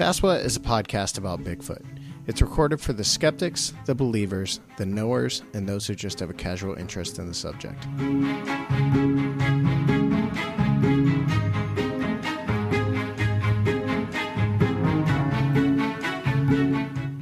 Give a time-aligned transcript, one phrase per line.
[0.00, 1.84] Saswa is a podcast about Bigfoot.
[2.26, 6.32] It's recorded for the skeptics, the believers, the knowers, and those who just have a
[6.32, 7.84] casual interest in the subject.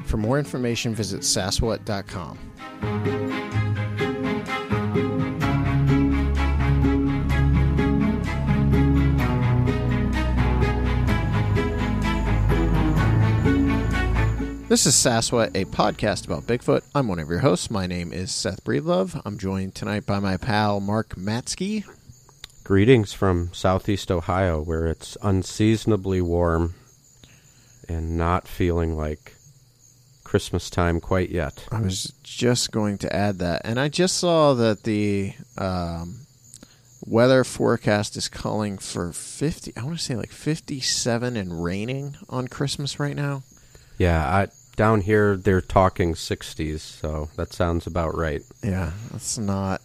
[0.07, 2.39] For more information, visit saswat.com.
[14.69, 16.83] This is Saswa, a podcast about Bigfoot.
[16.95, 17.71] I'm one of your hosts.
[17.71, 19.19] My name is Seth Breedlove.
[19.25, 21.87] I'm joined tonight by my pal Mark Matzke.
[22.65, 26.75] Greetings from southeast Ohio, where it's unseasonably warm
[27.89, 29.33] and not feeling like
[30.23, 31.67] Christmas time quite yet.
[31.73, 36.27] I was just going to add that, and I just saw that the um,
[37.07, 39.73] weather forecast is calling for 50.
[39.79, 43.45] I want to say like 57 and raining on Christmas right now.
[43.99, 44.49] Yeah, I,
[44.79, 48.43] down here they're talking 60s, so that sounds about right.
[48.63, 49.83] Yeah, that's not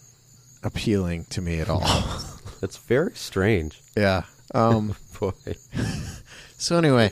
[0.63, 1.83] appealing to me at all.
[2.61, 3.81] It's very strange.
[3.97, 4.21] yeah.
[4.55, 5.33] Um, Boy.
[6.57, 7.11] So anyway,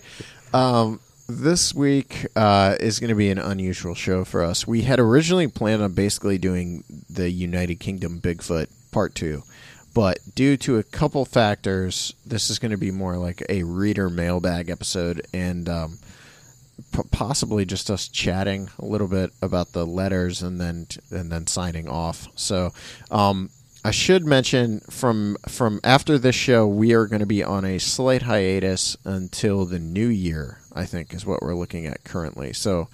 [0.53, 4.65] um, this week uh, is going to be an unusual show for us.
[4.65, 9.43] We had originally planned on basically doing the United Kingdom Bigfoot Part Two,
[9.93, 14.09] but due to a couple factors, this is going to be more like a reader
[14.09, 15.99] mailbag episode, and um,
[16.91, 21.47] p- possibly just us chatting a little bit about the letters and then and then
[21.47, 22.27] signing off.
[22.35, 22.73] So.
[23.09, 23.49] Um,
[23.83, 27.79] I should mention from from after this show, we are going to be on a
[27.79, 30.59] slight hiatus until the new year.
[30.73, 32.53] I think is what we're looking at currently.
[32.53, 32.89] So,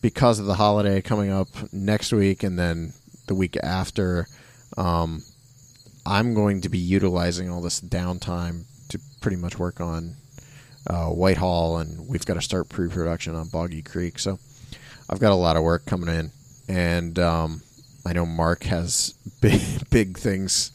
[0.00, 2.94] because of the holiday coming up next week and then
[3.26, 4.26] the week after,
[4.78, 5.22] um,
[6.06, 10.16] I'm going to be utilizing all this downtime to pretty much work on
[10.86, 14.18] uh, Whitehall, and we've got to start pre-production on Boggy Creek.
[14.18, 14.38] So,
[15.08, 16.30] I've got a lot of work coming in,
[16.68, 17.62] and um,
[18.04, 19.60] I know Mark has big
[19.90, 20.72] big things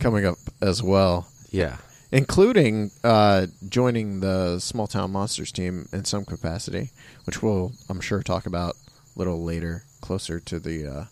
[0.00, 1.76] coming up as well, Yeah.
[2.12, 6.90] including uh, joining the Small Town Monsters team in some capacity,
[7.24, 11.04] which we'll I'm sure talk about a little later, closer to the uh,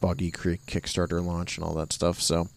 [0.00, 2.20] Boggy Creek Kickstarter launch and all that stuff.
[2.20, 2.48] So,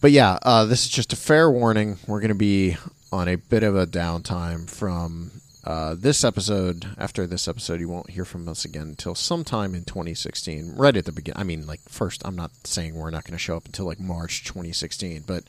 [0.00, 1.98] but yeah, uh, this is just a fair warning.
[2.06, 2.76] We're going to be
[3.12, 5.30] on a bit of a downtime from
[5.64, 6.86] uh, this episode.
[6.98, 11.04] After this episode, you won't hear from us again until sometime in 2016, right at
[11.04, 11.40] the beginning.
[11.40, 14.00] I mean, like first, I'm not saying we're not going to show up until like
[14.00, 15.44] March 2016, but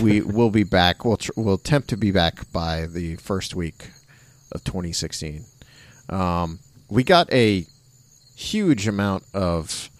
[0.00, 1.04] we will be back.
[1.04, 3.90] We'll tr- we'll attempt to be back by the first week
[4.52, 5.44] of 2016.
[6.08, 7.66] Um, we got a
[8.36, 9.90] huge amount of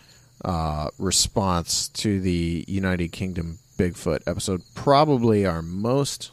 [0.45, 4.63] uh, response to the United Kingdom Bigfoot episode.
[4.75, 6.31] Probably our most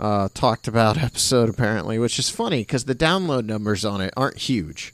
[0.00, 4.38] uh, talked about episode, apparently, which is funny because the download numbers on it aren't
[4.38, 4.92] huge.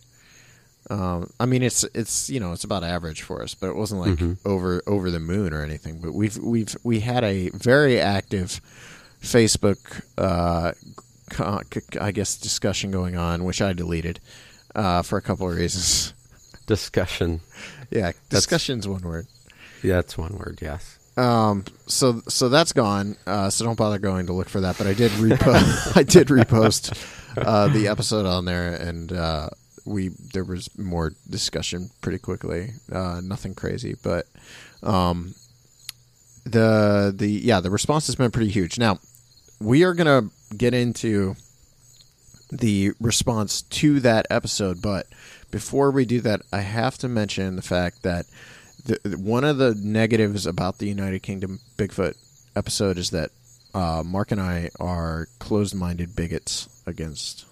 [0.90, 4.02] Um, I mean, it's it's you know it's about average for us, but it wasn't
[4.02, 4.36] like Mhm.
[4.44, 5.98] over over the moon or anything.
[6.00, 8.60] But we've we've we had a very active
[9.22, 10.72] Facebook, uh,
[11.30, 11.60] co-
[12.00, 14.20] I guess, discussion going on, which I deleted
[14.76, 16.12] uh, for a couple of reasons.
[16.66, 17.40] Discussion.
[17.88, 19.28] Yeah, discussion's one word.
[19.80, 20.95] Yeah, that's one word, yes.
[21.16, 23.16] Um, so so that's gone.
[23.26, 24.78] Uh, so don't bother going to look for that.
[24.78, 25.96] But I did repost.
[25.96, 26.96] I did repost
[27.36, 29.48] uh, the episode on there, and uh,
[29.86, 32.70] we there was more discussion pretty quickly.
[32.92, 34.26] Uh, nothing crazy, but
[34.82, 35.34] um,
[36.44, 38.78] the the yeah the response has been pretty huge.
[38.78, 38.98] Now
[39.60, 41.34] we are gonna get into
[42.50, 45.06] the response to that episode, but
[45.50, 48.26] before we do that, I have to mention the fact that
[48.86, 52.16] the, one of the negatives about the United Kingdom Bigfoot
[52.54, 53.30] episode is that
[53.74, 57.44] uh, Mark and I are closed-minded bigots against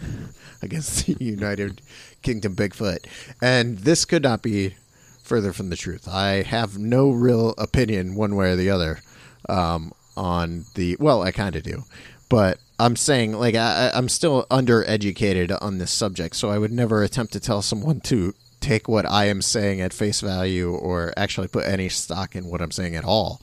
[0.62, 1.82] against the United
[2.22, 3.06] Kingdom Bigfoot,
[3.42, 4.74] and this could not be
[5.22, 6.08] further from the truth.
[6.08, 9.00] I have no real opinion one way or the other
[9.48, 10.96] um, on the.
[10.98, 11.84] Well, I kind of do,
[12.28, 17.02] but I'm saying like I, I'm still undereducated on this subject, so I would never
[17.02, 21.48] attempt to tell someone to take what I am saying at face value or actually
[21.48, 23.40] put any stock in what I'm saying at all.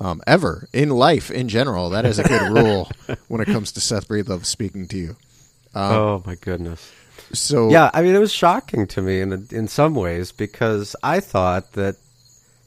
[0.00, 2.88] Um, ever in life in general, that is a good rule
[3.26, 5.16] when it comes to Seth Breedlove speaking to you.
[5.74, 6.92] Um, oh my goodness.
[7.32, 11.20] So Yeah, I mean it was shocking to me in in some ways because I
[11.20, 11.96] thought that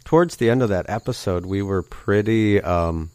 [0.03, 3.11] towards the end of that episode we were pretty um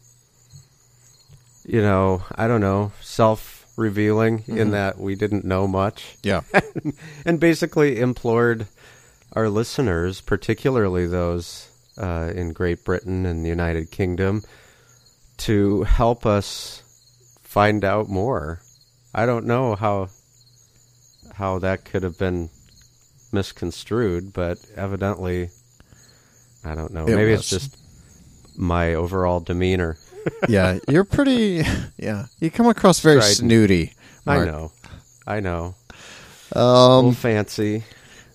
[1.63, 6.41] you know, I don't know, self-revealing in that we didn't know much yeah,
[7.25, 8.67] and basically implored
[9.33, 14.43] our listeners, particularly those uh, in Great Britain and the United Kingdom,
[15.37, 16.81] to help us
[17.43, 18.61] find out more.
[19.13, 20.09] I don't know how
[21.35, 22.49] how that could have been
[23.31, 25.49] misconstrued, but evidently,
[26.65, 27.05] I don't know.
[27.05, 27.41] It Maybe was.
[27.41, 27.77] it's just
[28.57, 29.97] my overall demeanor.
[30.49, 31.63] yeah, you're pretty.
[31.97, 33.37] Yeah, you come across very Strident.
[33.37, 33.93] snooty.
[34.25, 34.71] I know,
[35.25, 35.75] I know.
[36.51, 37.83] a little Um, fancy,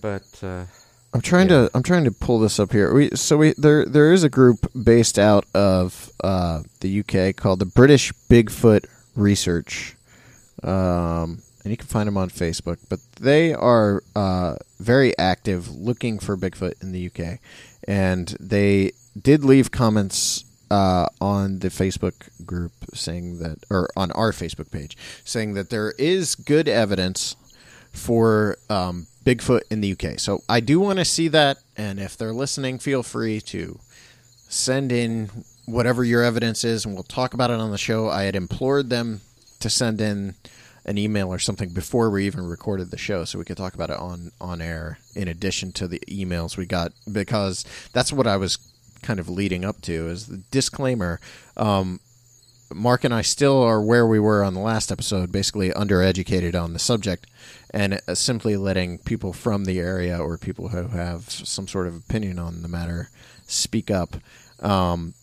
[0.01, 0.65] but uh,
[1.13, 1.67] I'm trying Yeah.
[1.67, 2.93] to I'm trying to pull this up here.
[2.93, 7.59] We so we there there is a group based out of uh, the UK called
[7.59, 9.95] the British Bigfoot Research,
[10.63, 12.77] um, and you can find them on Facebook.
[12.89, 17.39] But they are uh, very active looking for Bigfoot in the UK,
[17.87, 24.31] and they did leave comments uh, on the Facebook group saying that, or on our
[24.31, 27.35] Facebook page, saying that there is good evidence
[27.91, 30.19] for um, Bigfoot in the UK.
[30.19, 33.79] So I do want to see that, and if they're listening, feel free to
[34.49, 35.29] send in
[35.65, 38.09] whatever your evidence is, and we'll talk about it on the show.
[38.09, 39.21] I had implored them
[39.59, 40.35] to send in
[40.85, 43.89] an email or something before we even recorded the show, so we could talk about
[43.89, 48.37] it on on air in addition to the emails we got, because that's what I
[48.37, 48.57] was
[49.01, 51.19] kind of leading up to is the disclaimer.
[51.55, 51.99] Um,
[52.73, 56.73] Mark and I still are where we were on the last episode, basically undereducated on
[56.73, 57.27] the subject,
[57.73, 61.95] and uh, simply letting people from the area or people who have some sort of
[61.95, 63.09] opinion on the matter
[63.47, 64.15] speak up.
[64.59, 65.15] Um,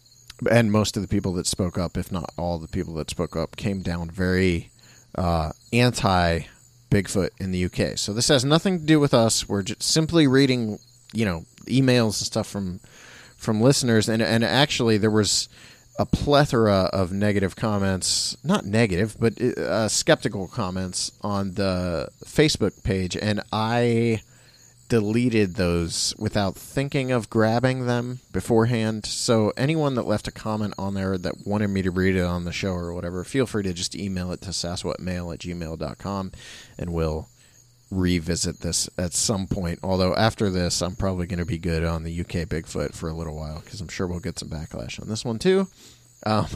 [0.50, 3.36] and most of the people that spoke up, if not all the people that spoke
[3.36, 4.70] up, came down very
[5.14, 6.40] uh, anti
[6.90, 7.96] Bigfoot in the UK.
[7.96, 9.48] So this has nothing to do with us.
[9.48, 10.78] We're just simply reading,
[11.12, 12.80] you know, emails and stuff from
[13.36, 15.48] from listeners, and and actually there was
[15.98, 23.16] a plethora of negative comments, not negative, but uh, skeptical comments on the Facebook page,
[23.16, 24.22] and I
[24.90, 29.06] deleted those without thinking of grabbing them beforehand.
[29.06, 32.44] So anyone that left a comment on there that wanted me to read it on
[32.44, 36.32] the show or whatever, feel free to just email it to sasquatmail at gmail.com
[36.76, 37.28] and we'll
[37.90, 39.80] revisit this at some point.
[39.82, 43.14] Although after this, I'm probably going to be good on the UK Bigfoot for a
[43.14, 45.68] little while because I'm sure we'll get some backlash on this one too.
[46.24, 46.46] Um,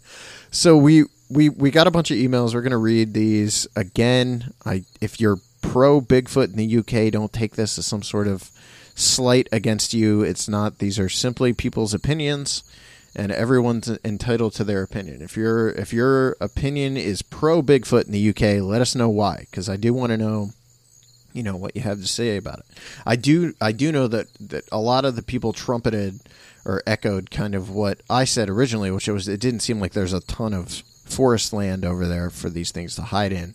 [0.50, 2.54] so we we we got a bunch of emails.
[2.54, 4.52] We're going to read these again.
[4.64, 8.50] I if you're pro Bigfoot in the UK, don't take this as some sort of
[8.94, 10.22] slight against you.
[10.22, 10.78] It's not.
[10.78, 12.62] These are simply people's opinions.
[13.14, 15.20] And everyone's entitled to their opinion.
[15.20, 19.46] If your if your opinion is pro Bigfoot in the UK, let us know why,
[19.50, 20.52] because I do want to know
[21.32, 22.66] you know what you have to say about it.
[23.06, 26.20] I do I do know that that a lot of the people trumpeted
[26.64, 30.12] or echoed kind of what I said originally, which was it didn't seem like there's
[30.12, 30.70] a ton of
[31.04, 33.54] forest land over there for these things to hide in.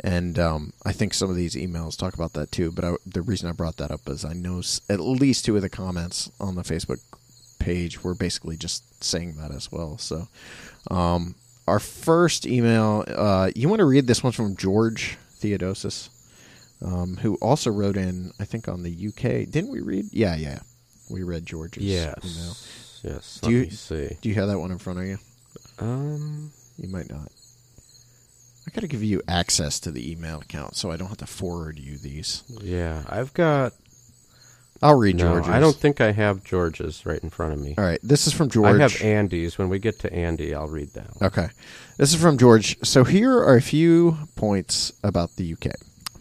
[0.00, 2.70] And um, I think some of these emails talk about that too.
[2.70, 5.62] But I, the reason I brought that up is I know at least two of
[5.62, 7.00] the comments on the Facebook
[7.58, 9.98] page were basically just saying that as well.
[9.98, 10.28] So
[10.90, 11.34] um,
[11.66, 16.08] our first email, uh, you want to read this one from George Theodosis?
[16.84, 19.50] Um, who also wrote in, I think, on the UK.
[19.50, 20.06] Didn't we read?
[20.12, 20.60] Yeah, yeah.
[21.10, 23.14] We read George's yes, email.
[23.16, 23.38] yes.
[23.40, 24.16] Do Let you- me see.
[24.20, 25.18] Do you have that one in front of you?
[25.78, 27.30] Um, You might not.
[28.66, 31.26] I got to give you access to the email account so I don't have to
[31.26, 32.42] forward you these.
[32.62, 33.72] yeah, I've got.
[34.82, 35.48] I'll read No, George's.
[35.48, 37.74] I don't think I have George's right in front of me.
[37.78, 38.74] All right, this is from George.
[38.74, 39.56] I have Andy's.
[39.56, 41.18] When we get to Andy, I'll read that.
[41.18, 41.28] One.
[41.28, 41.48] Okay.
[41.96, 42.76] This is from George.
[42.84, 45.72] So here are a few points about the UK.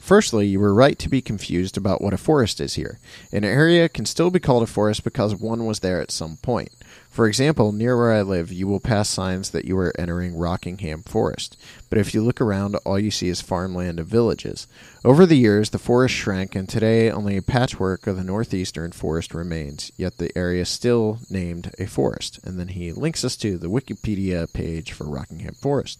[0.06, 3.00] Firstly, you were right to be confused about what a forest is here.
[3.32, 6.70] An area can still be called a forest because one was there at some point.
[7.10, 11.02] For example, near where I live, you will pass signs that you are entering Rockingham
[11.02, 11.58] Forest.
[11.90, 14.68] But if you look around, all you see is farmland and villages.
[15.04, 19.34] Over the years, the forest shrank, and today only a patchwork of the northeastern forest
[19.34, 22.40] remains, yet the area is still named a forest.
[22.44, 26.00] And then he links us to the Wikipedia page for Rockingham Forest.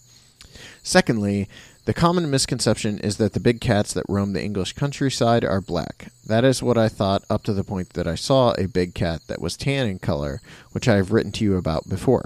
[0.84, 1.50] Secondly,
[1.86, 6.08] the common misconception is that the big cats that roam the English countryside are black.
[6.26, 9.22] That is what I thought up to the point that I saw a big cat
[9.28, 12.26] that was tan in color, which I have written to you about before.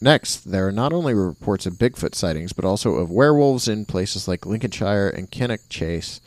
[0.00, 4.26] Next, there are not only reports of Bigfoot sightings, but also of werewolves in places
[4.26, 6.20] like Lincolnshire and Cannock Chase.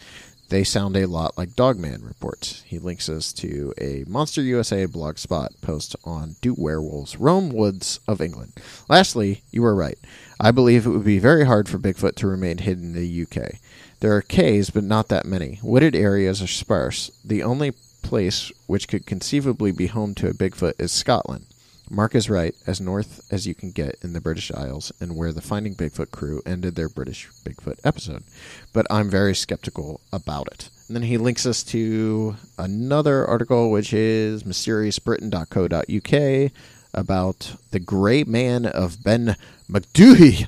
[0.53, 2.61] They sound a lot like Dogman reports.
[2.67, 8.21] He links us to a Monster USA blogspot post on Do Werewolves Roam Woods of
[8.21, 8.53] England.
[8.87, 9.97] Lastly, you were right.
[10.39, 13.53] I believe it would be very hard for Bigfoot to remain hidden in the UK.
[13.99, 15.59] There are caves, but not that many.
[15.63, 17.09] Wooded areas are sparse.
[17.25, 17.71] The only
[18.03, 21.47] place which could conceivably be home to a Bigfoot is Scotland.
[21.89, 25.31] Mark is right, as north as you can get in the British Isles, and where
[25.31, 28.23] the Finding Bigfoot crew ended their British Bigfoot episode.
[28.71, 30.69] But I'm very skeptical about it.
[30.87, 36.51] And then he links us to another article, which is mysteriousbritain.co.uk,
[36.93, 39.35] about the Grey Man of Ben
[39.69, 40.47] Macdui.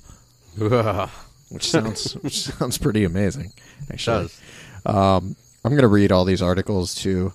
[1.50, 3.52] which sounds which sounds pretty amazing.
[3.92, 4.42] Actually, Does.
[4.86, 7.34] Um, I'm going to read all these articles to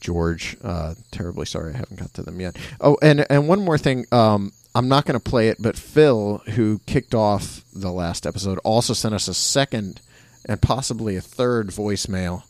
[0.00, 0.56] George.
[0.62, 2.56] Uh, terribly sorry I haven't got to them yet.
[2.80, 4.06] Oh, and and one more thing.
[4.12, 8.58] Um, I'm not going to play it, but Phil, who kicked off the last episode,
[8.58, 10.02] also sent us a second
[10.46, 12.42] and possibly a third voicemail,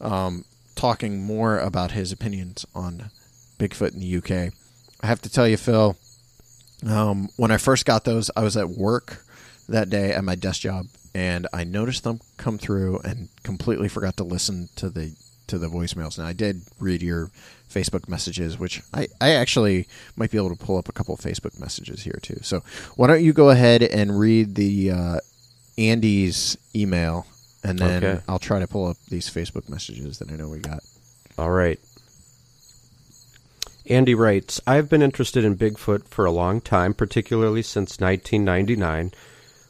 [0.00, 3.10] um, talking more about his opinions on
[3.58, 4.54] Bigfoot in the UK.
[5.02, 5.96] I have to tell you, Phil,
[6.86, 9.22] um, when I first got those, I was at work
[9.68, 14.16] that day at my desk job, and I noticed them come through, and completely forgot
[14.16, 15.14] to listen to the
[15.48, 16.18] to the voicemails.
[16.18, 17.30] Now I did read your
[17.70, 19.86] Facebook messages, which I, I actually
[20.16, 22.38] might be able to pull up a couple of Facebook messages here too.
[22.42, 22.60] So
[22.96, 25.18] why don't you go ahead and read the uh,
[25.78, 27.26] Andy's email,
[27.64, 28.22] and then Okay.
[28.28, 30.80] I'll try to pull up these Facebook messages that I know we got.
[31.38, 31.78] All right.
[33.88, 39.12] Andy writes, I've been interested in Bigfoot for a long time, particularly since 1999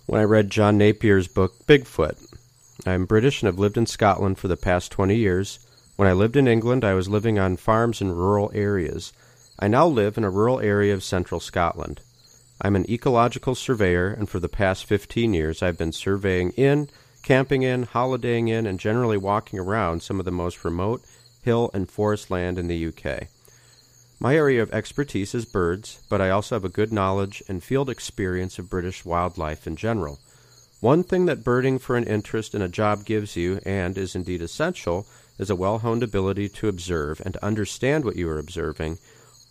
[0.07, 2.17] when I read John Napier's book Bigfoot.
[2.87, 5.59] I'm British and have lived in Scotland for the past 20 years.
[5.97, 9.15] When I lived in England, I was living on farms in rural areas.
[9.59, 12.03] I now live in a rural area of central Scotland.
[12.61, 16.91] I'm an ecological surveyor, and for the past 15 years I've been surveying in,
[17.23, 21.03] camping in, holidaying in, and generally walking around some of the most remote
[21.43, 23.29] hill and forest land in the UK.
[24.21, 27.89] My area of expertise is birds, but I also have a good knowledge and field
[27.89, 30.19] experience of British wildlife in general.
[30.81, 34.43] One thing that birding for an interest in a job gives you, and is indeed
[34.43, 35.07] essential,
[35.39, 38.99] is a well honed ability to observe and to understand what you are observing,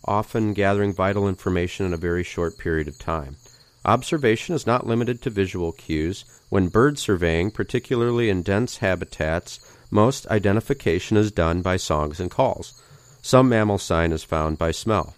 [0.04, 3.36] often gathering vital information in a very short period of time.
[3.84, 6.24] Observation is not limited to visual cues.
[6.48, 12.82] When bird surveying, particularly in dense habitats, most identification is done by songs and calls.
[13.22, 15.14] Some mammal sign is found by smell.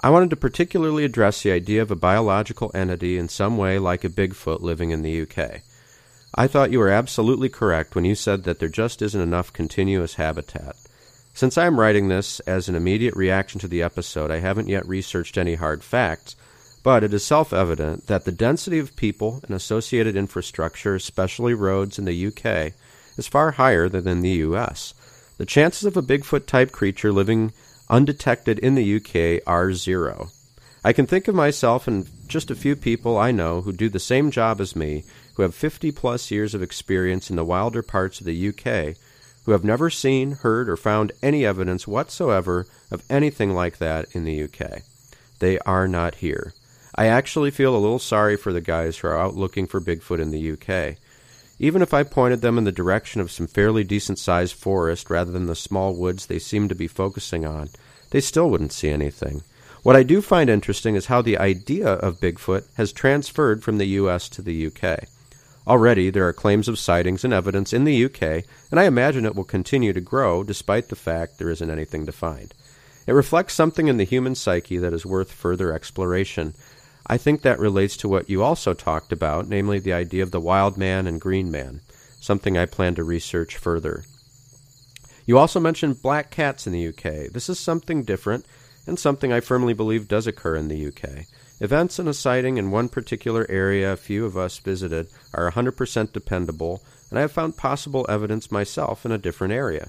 [0.00, 4.04] I wanted to particularly address the idea of a biological entity in some way like
[4.04, 5.62] a Bigfoot living in the UK.
[6.36, 10.14] I thought you were absolutely correct when you said that there just isn't enough continuous
[10.14, 10.74] habitat.
[11.32, 14.86] Since I am writing this as an immediate reaction to the episode, I haven't yet
[14.88, 16.34] researched any hard facts,
[16.82, 22.00] but it is self evident that the density of people and associated infrastructure, especially roads
[22.00, 22.72] in the UK,
[23.16, 24.92] is far higher than in the US.
[25.38, 27.52] The chances of a Bigfoot type creature living
[27.88, 30.30] undetected in the UK are zero.
[30.84, 34.00] I can think of myself and just a few people I know who do the
[34.00, 38.20] same job as me, who have 50 plus years of experience in the wilder parts
[38.20, 38.96] of the UK,
[39.44, 44.24] who have never seen, heard, or found any evidence whatsoever of anything like that in
[44.24, 44.82] the UK.
[45.38, 46.54] They are not here.
[46.94, 50.20] I actually feel a little sorry for the guys who are out looking for Bigfoot
[50.20, 50.96] in the UK.
[51.58, 55.32] Even if I pointed them in the direction of some fairly decent sized forest rather
[55.32, 57.68] than the small woods they seem to be focusing on,
[58.10, 59.42] they still wouldn't see anything.
[59.82, 63.86] What I do find interesting is how the idea of Bigfoot has transferred from the
[63.86, 65.04] US to the UK.
[65.66, 69.34] Already there are claims of sightings and evidence in the UK, and I imagine it
[69.34, 72.52] will continue to grow despite the fact there isn't anything to find.
[73.06, 76.54] It reflects something in the human psyche that is worth further exploration.
[77.06, 80.40] I think that relates to what you also talked about, namely the idea of the
[80.40, 81.80] wild man and green man,
[82.20, 84.04] something I plan to research further.
[85.26, 87.32] You also mentioned black cats in the UK.
[87.32, 88.44] This is something different
[88.86, 91.24] and something I firmly believe does occur in the UK.
[91.60, 96.12] Events and a sighting in one particular area a few of us visited are 100%
[96.12, 99.88] dependable, and I have found possible evidence myself in a different area.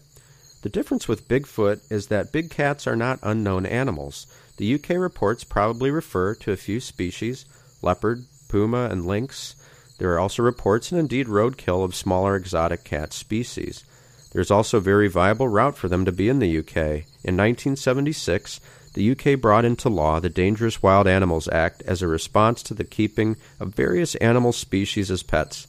[0.61, 4.27] The difference with Bigfoot is that big cats are not unknown animals.
[4.57, 7.45] The UK reports probably refer to a few species
[7.81, 9.55] leopard, puma, and lynx.
[9.97, 13.83] There are also reports and indeed roadkill of smaller exotic cat species.
[14.31, 17.05] There is also a very viable route for them to be in the UK.
[17.23, 18.59] In 1976,
[18.95, 22.83] the UK brought into law the Dangerous Wild Animals Act as a response to the
[22.83, 25.67] keeping of various animal species as pets.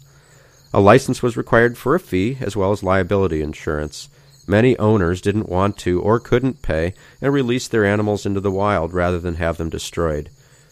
[0.73, 4.09] A license was required for a fee as well as liability insurance.
[4.47, 8.95] Many owners didn't want to or couldn't pay and released their animals into the wild
[8.95, 10.31] rather than have them destroyed.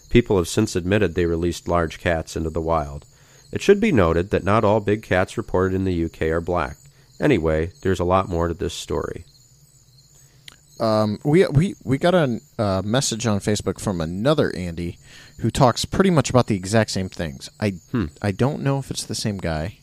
[0.09, 3.05] People have since admitted they released large cats into the wild.
[3.51, 6.77] It should be noted that not all big cats reported in the UK are black.
[7.21, 9.25] Anyway, there's a lot more to this story.
[10.81, 14.99] Um, we we we got a uh, message on Facebook from another Andy
[15.41, 17.49] who talks pretty much about the exact same things.
[17.61, 18.07] I Hmm.
[18.23, 19.79] I don't know if it's the same guy.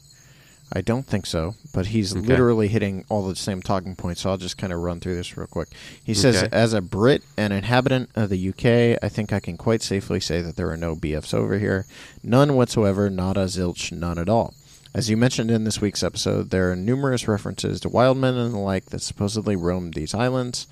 [0.74, 2.26] I don't think so, but he's Okay.
[2.26, 4.22] literally hitting all the same talking points.
[4.22, 5.68] So I'll just kind of run through this real quick.
[6.02, 6.50] He says, Okay.
[6.56, 10.40] as a Brit and inhabitant of the UK, I think I can quite safely say
[10.42, 11.86] that there are no BFs over here,
[12.24, 14.54] none whatsoever, nada, zilch, none at all.
[14.94, 18.54] As you mentioned in this week's episode, there are numerous references to wild men and
[18.54, 20.68] the like that supposedly roamed these islands.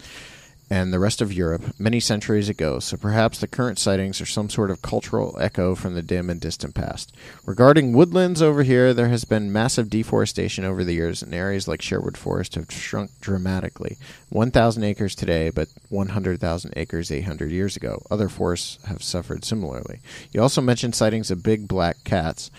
[0.71, 4.49] and the rest of Europe many centuries ago, so perhaps the current sightings are some
[4.49, 7.11] sort of cultural echo from the dim and distant past.
[7.43, 11.81] Regarding woodlands over here, there has been massive deforestation over the years, and areas like
[11.81, 13.97] Sherwood Forest have shrunk dramatically.
[14.29, 18.03] 1,000 acres today, but 100,000 acres 800 years ago.
[18.11, 20.01] Other forests have suffered similarly.
[20.31, 22.51] You also mentioned sightings of big black cats.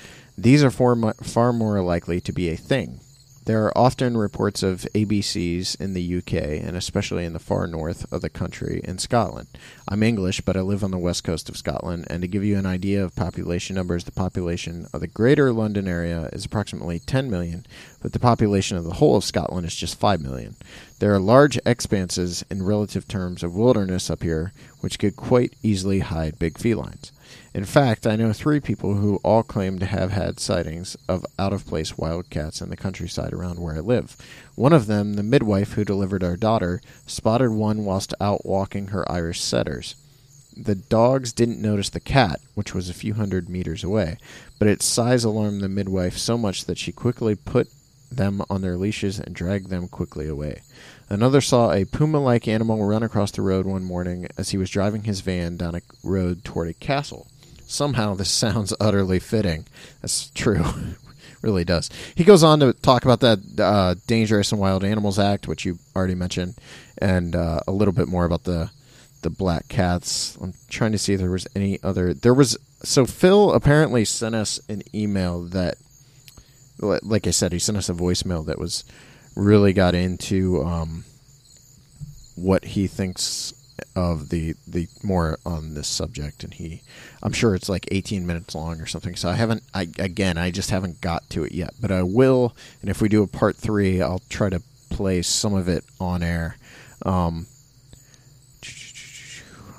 [0.42, 3.00] These are far, far more likely to be a thing.
[3.44, 8.10] There are often reports of ABCs in the UK and especially in the far north
[8.10, 9.48] of the country in Scotland.
[9.86, 12.56] I'm English, but I live on the west coast of Scotland, and to give you
[12.56, 17.30] an idea of population numbers, the population of the greater London area is approximately 10
[17.30, 17.66] million,
[18.00, 20.56] but the population of the whole of Scotland is just 5 million.
[21.00, 25.98] There are large expanses in relative terms of wilderness up here, which could quite easily
[25.98, 27.12] hide big felines.
[27.52, 31.52] In fact, I know three people who all claim to have had sightings of out
[31.52, 34.16] of place wildcats in the countryside around where I live.
[34.54, 39.10] One of them, the midwife who delivered our daughter, spotted one whilst out walking her
[39.10, 39.96] Irish setters.
[40.56, 44.18] The dogs didn't notice the cat, which was a few hundred meters away,
[44.60, 47.68] but its size alarmed the midwife so much that she quickly put
[48.12, 50.62] them on their leashes and dragged them quickly away.
[51.08, 54.70] Another saw a puma like animal run across the road one morning as he was
[54.70, 57.26] driving his van down a road toward a castle.
[57.70, 59.64] Somehow this sounds utterly fitting.
[60.02, 60.64] That's true.
[61.42, 61.88] really does.
[62.16, 65.78] He goes on to talk about that uh, Dangerous and Wild Animals Act, which you
[65.94, 66.56] already mentioned,
[66.98, 68.70] and uh, a little bit more about the
[69.22, 70.36] the black cats.
[70.40, 72.12] I'm trying to see if there was any other.
[72.12, 75.76] There was so Phil apparently sent us an email that,
[76.80, 78.84] like I said, he sent us a voicemail that was
[79.36, 81.04] really got into um,
[82.34, 83.54] what he thinks
[83.94, 86.82] of the the more on this subject and he
[87.22, 90.50] I'm sure it's like 18 minutes long or something so I haven't I again I
[90.50, 91.74] just haven't got to it yet.
[91.80, 95.54] But I will and if we do a part 3 I'll try to play some
[95.54, 96.56] of it on air.
[97.04, 97.46] Um,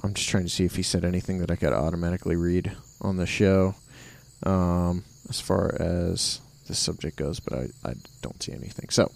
[0.03, 2.71] I'm just trying to see if he said anything that I could automatically read
[3.01, 3.75] on the show.
[4.43, 8.89] Um, as far as this subject goes but I, I don't see anything.
[8.89, 9.11] So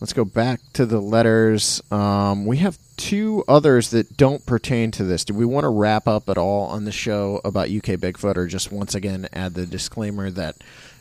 [0.00, 1.82] Let's go back to the letters.
[1.90, 5.24] Um, we have two others that don't pertain to this.
[5.24, 8.46] Do we want to wrap up at all on the show about UK Bigfoot, or
[8.46, 10.56] just once again add the disclaimer that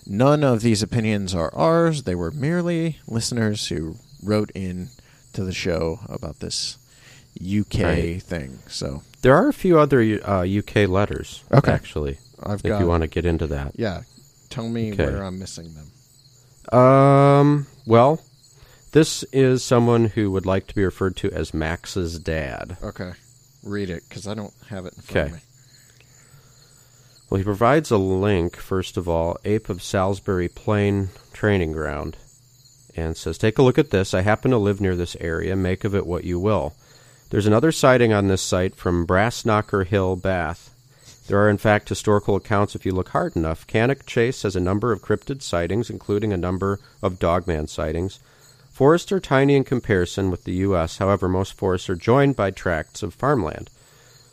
[0.06, 2.04] none of these opinions are ours?
[2.04, 4.90] They were merely listeners who wrote in
[5.34, 6.78] to the show about this
[7.42, 8.22] UK right.
[8.22, 8.60] thing.
[8.68, 11.44] So there are a few other uh, UK letters.
[11.52, 13.74] Okay, actually, I've if got, you want to get into that.
[13.76, 14.02] Yeah,
[14.50, 15.06] tell me okay.
[15.06, 16.78] where I'm missing them.
[16.78, 17.68] Um.
[17.86, 18.22] Well,
[18.94, 22.78] this is someone who would like to be referred to as Max's dad.
[22.82, 23.12] Okay.
[23.64, 25.28] Read it because I don't have it in front okay.
[25.30, 25.40] of me.
[27.30, 32.16] Well, he provides a link, first of all, Ape of Salisbury Plain Training Ground,
[32.96, 34.14] and says, Take a look at this.
[34.14, 35.56] I happen to live near this area.
[35.56, 36.76] Make of it what you will.
[37.32, 40.70] There's another sighting on this site from Brassknocker Hill, Bath.
[41.28, 43.66] There are, in fact, historical accounts if you look hard enough.
[43.66, 48.20] Cannock Chase has a number of cryptid sightings, including a number of dogman sightings.
[48.74, 53.04] Forests are tiny in comparison with the U.S., however, most forests are joined by tracts
[53.04, 53.70] of farmland.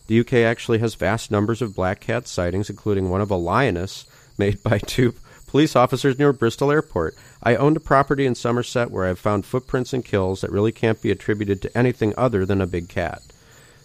[0.07, 4.07] The UK actually has vast numbers of black cat sightings, including one of a lioness
[4.39, 5.15] made by two
[5.47, 7.15] police officers near Bristol Airport.
[7.43, 11.03] I owned a property in Somerset where I've found footprints and kills that really can't
[11.03, 13.21] be attributed to anything other than a big cat.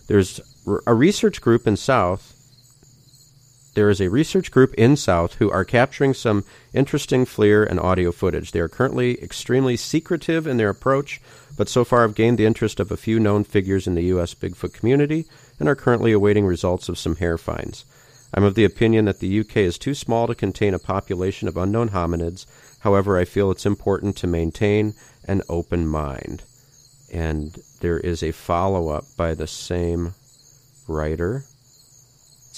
[0.07, 0.39] There's
[0.87, 2.34] a research group in South
[3.75, 8.11] there is a research group in South who are capturing some interesting FLIR and audio
[8.11, 8.51] footage.
[8.51, 11.21] They are currently extremely secretive in their approach,
[11.57, 14.33] but so far have gained the interest of a few known figures in the U.S.
[14.33, 15.25] Bigfoot community
[15.59, 17.85] and are currently awaiting results of some hair finds.
[18.33, 21.55] I'm of the opinion that the UK is too small to contain a population of
[21.55, 22.45] unknown hominids.
[22.79, 24.93] However, I feel it's important to maintain
[25.27, 26.43] an open mind.
[27.13, 30.13] And there is a follow up by the same
[30.87, 31.45] writer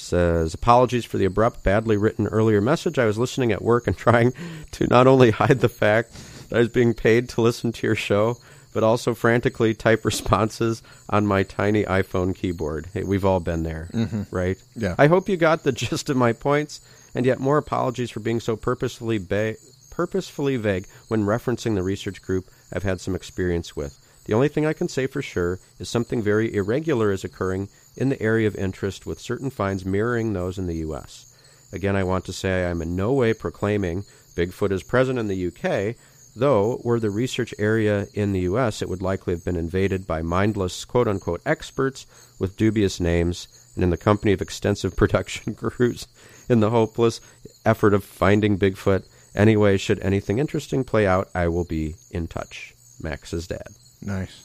[0.07, 2.97] says, Apologies for the abrupt, badly written earlier message.
[2.97, 4.33] I was listening at work and trying
[4.71, 6.11] to not only hide the fact
[6.49, 8.37] that I was being paid to listen to your show,
[8.73, 12.87] but also frantically type responses on my tiny iPhone keyboard.
[12.93, 14.23] Hey, we've all been there, mm-hmm.
[14.29, 14.57] right?
[14.75, 14.95] Yeah.
[14.97, 16.81] I hope you got the gist of my points,
[17.15, 19.55] and yet more apologies for being so purposefully, ba-
[19.89, 23.97] purposefully vague when referencing the research group I've had some experience with.
[24.27, 28.09] The only thing I can say for sure is something very irregular is occurring in
[28.09, 31.33] the area of interest with certain finds mirroring those in the U.S.
[31.71, 34.03] Again, I want to say I am in no way proclaiming
[34.35, 35.95] Bigfoot is present in the UK,
[36.35, 40.21] though, were the research area in the U.S., it would likely have been invaded by
[40.21, 42.05] mindless quote unquote experts
[42.37, 46.05] with dubious names and in the company of extensive production crews
[46.49, 47.21] in the hopeless
[47.65, 49.05] effort of finding Bigfoot.
[49.33, 52.73] Anyway, should anything interesting play out, I will be in touch.
[53.01, 53.67] Max's dad.
[54.01, 54.43] Nice.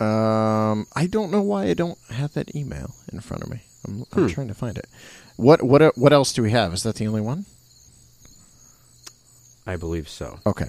[0.00, 3.60] Um, I don't know why I don't have that email in front of me.
[3.86, 4.26] I'm, I'm Hmm.
[4.28, 4.86] trying to find it.
[5.36, 6.72] What what what else do we have?
[6.74, 7.46] Is that the only one?
[9.66, 10.40] I believe so.
[10.46, 10.66] Okay.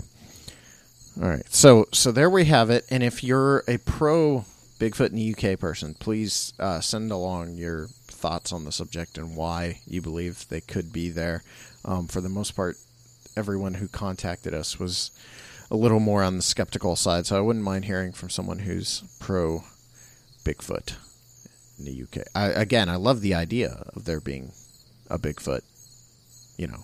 [1.21, 1.43] All right.
[1.49, 2.85] So so there we have it.
[2.89, 4.45] And if you're a pro
[4.79, 9.35] Bigfoot in the UK person, please uh, send along your thoughts on the subject and
[9.35, 11.43] why you believe they could be there.
[11.85, 12.75] Um, for the most part,
[13.37, 15.11] everyone who contacted us was
[15.71, 17.25] a little more on the skeptical side.
[17.25, 19.63] So I wouldn't mind hearing from someone who's pro
[20.43, 20.95] Bigfoot
[21.79, 22.25] in the UK.
[22.35, 24.51] I, again, I love the idea of there being
[25.09, 25.61] a Bigfoot,
[26.57, 26.83] you know,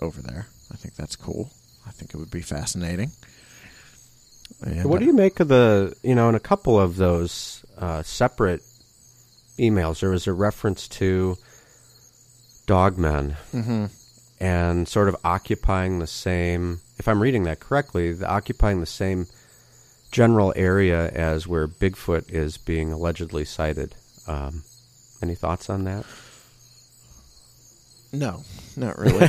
[0.00, 0.46] over there.
[0.72, 1.50] I think that's cool.
[1.86, 3.12] I think it would be fascinating.
[4.64, 8.02] And, what do you make of the, you know, in a couple of those uh,
[8.02, 8.62] separate
[9.58, 11.36] emails, there was a reference to
[12.66, 13.90] dogmen Mhm.
[14.40, 19.26] and sort of occupying the same, if I'm reading that correctly, the, occupying the same
[20.10, 23.94] general area as where Bigfoot is being allegedly sighted.
[24.26, 24.62] Um,
[25.22, 26.04] any thoughts on that?
[28.12, 28.42] No,
[28.76, 29.28] not really.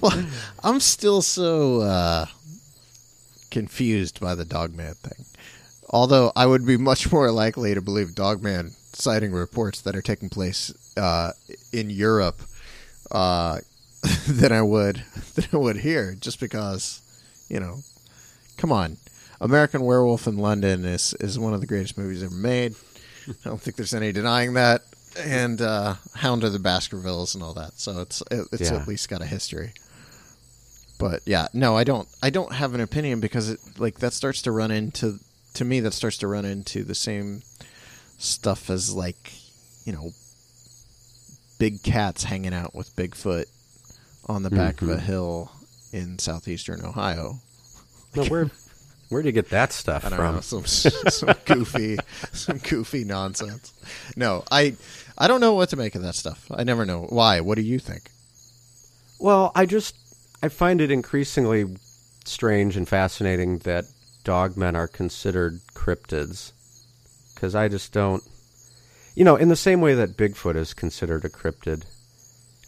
[0.00, 0.26] well,
[0.64, 2.26] I'm still so uh,
[3.50, 5.24] confused by the Dogman thing.
[5.90, 10.28] Although I would be much more likely to believe Dogman sighting reports that are taking
[10.28, 11.32] place uh,
[11.72, 12.42] in Europe
[13.10, 13.58] uh,
[14.28, 15.02] than I would
[15.34, 17.00] than I would here, just because
[17.48, 17.78] you know,
[18.56, 18.96] come on,
[19.40, 22.74] American Werewolf in London is is one of the greatest movies ever made.
[23.28, 24.82] I don't think there's any denying that.
[25.18, 28.76] And uh, Hound of the Baskervilles and all that, so it's it, it's Yeah.
[28.76, 29.72] at least got a history.
[30.98, 32.08] But yeah, no, I don't.
[32.22, 35.18] I don't have an opinion because it like that starts to run into
[35.54, 37.42] to me that starts to run into the same
[38.18, 39.32] stuff as like
[39.84, 40.12] you know
[41.58, 43.46] big cats hanging out with Bigfoot
[44.28, 45.00] on the back of a Mhm.
[45.00, 45.50] hill
[45.92, 47.40] in southeastern Ohio.
[48.14, 48.50] No, where
[49.08, 50.34] where do you get that stuff I don't from?
[50.36, 50.66] know some
[51.10, 51.96] some goofy
[52.32, 53.72] some goofy nonsense.
[54.16, 54.76] No, I
[55.16, 56.46] I don't know what to make of that stuff.
[56.50, 57.40] I never know why.
[57.40, 58.10] What do you think?
[59.18, 59.94] Well, I just
[60.42, 61.64] I find it increasingly
[62.24, 63.86] strange and fascinating that
[64.24, 66.52] dogmen are considered cryptids
[67.34, 68.22] because I just don't
[69.14, 71.84] you know in the same way that Bigfoot is considered a cryptid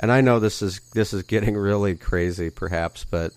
[0.00, 3.32] and I know this is this is getting really crazy perhaps but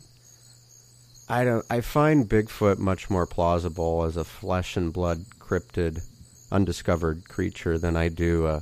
[1.30, 6.02] I don't I find Bigfoot much more plausible as a flesh and blood cryptid
[6.52, 8.62] undiscovered creature than I do a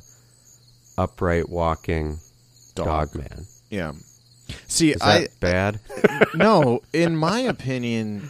[0.97, 2.19] upright walking
[2.75, 3.15] Dog.
[3.15, 3.45] man.
[3.69, 3.93] Yeah.
[4.67, 5.79] See, Is that I bad?
[6.33, 8.29] no, in my opinion,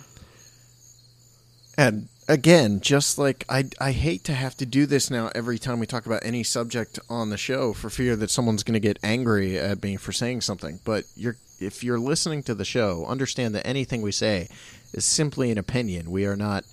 [1.77, 5.79] and again, just like I, I hate to have to do this now every time
[5.79, 8.97] we talk about any subject on the show for fear that someone's going to get
[9.03, 10.79] angry at me for saying something.
[10.85, 14.47] But you're, if you're listening to the show, understand that anything we say
[14.93, 16.09] is simply an opinion.
[16.09, 16.63] We are not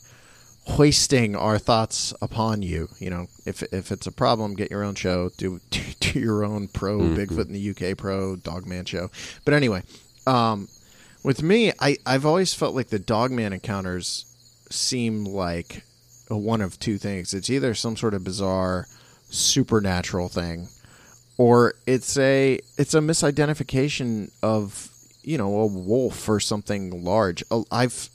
[0.66, 2.88] hoisting our thoughts upon you.
[3.01, 5.31] You know, if if it's a problem, get your own show.
[5.37, 7.16] Do do, do your own pro Mhm.
[7.16, 9.11] Bigfoot in the UK pro Dogman show.
[9.44, 9.83] But anyway,
[10.27, 10.68] um,
[11.25, 14.25] with me, I I've always felt like the Dogman encounters
[14.70, 15.83] seem like
[16.28, 17.35] one of two things.
[17.35, 18.87] It's either some sort of bizarre
[19.31, 20.68] supernatural thing,
[21.37, 24.90] or it's a it's a misidentification of
[25.22, 27.42] you know a wolf or something large.
[27.70, 28.09] I've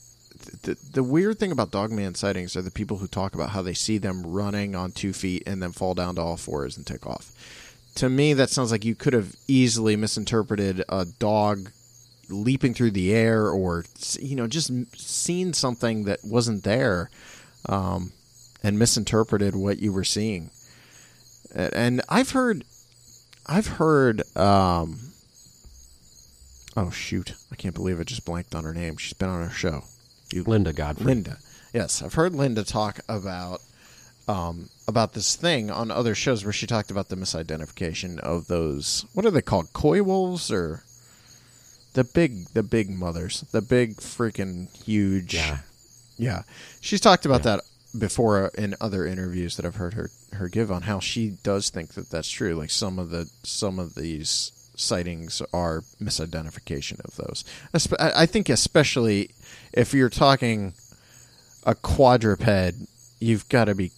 [0.64, 3.74] the, the weird thing about dogman sightings are the people who talk about how they
[3.74, 7.08] see them running on two feet and then fall down to all fours and take
[7.08, 7.32] off.
[7.96, 11.70] To me, that sounds like you could have easily misinterpreted a dog
[12.34, 13.86] leaping through the air or
[14.20, 17.10] you know just seen something that wasn't there
[17.70, 18.12] um,
[18.64, 20.50] and misinterpreted what you were seeing.
[21.56, 22.64] And I've heard,
[23.46, 24.24] I've heard.
[24.36, 25.00] Um,
[26.76, 27.34] oh shoot!
[27.52, 28.98] I can't believe I just blanked on her name.
[28.98, 29.84] She's been on our show.
[30.32, 31.06] You, Linda Godfrey.
[31.06, 31.38] Linda.
[31.74, 33.62] Yes, I've heard Linda talk about
[34.28, 39.06] um, about this thing on other shows where she talked about the misidentification of those.
[39.14, 39.74] What are they called?
[39.74, 40.84] coywolves or
[41.94, 45.34] the big the big mothers, the big freaking huge.
[45.34, 45.60] Yeah.
[46.18, 46.44] Yeah,
[46.80, 47.58] she's talked about Yeah.
[47.58, 47.64] that
[47.98, 51.94] before in other interviews that I've heard her her give on how she does think
[51.94, 52.56] that that's true.
[52.56, 57.44] Like some of the some of these sightings are misidentification of those.
[58.00, 59.32] I I think especially
[59.74, 60.74] if you're talking
[61.66, 62.76] a quadruped,
[63.20, 63.92] you've got to be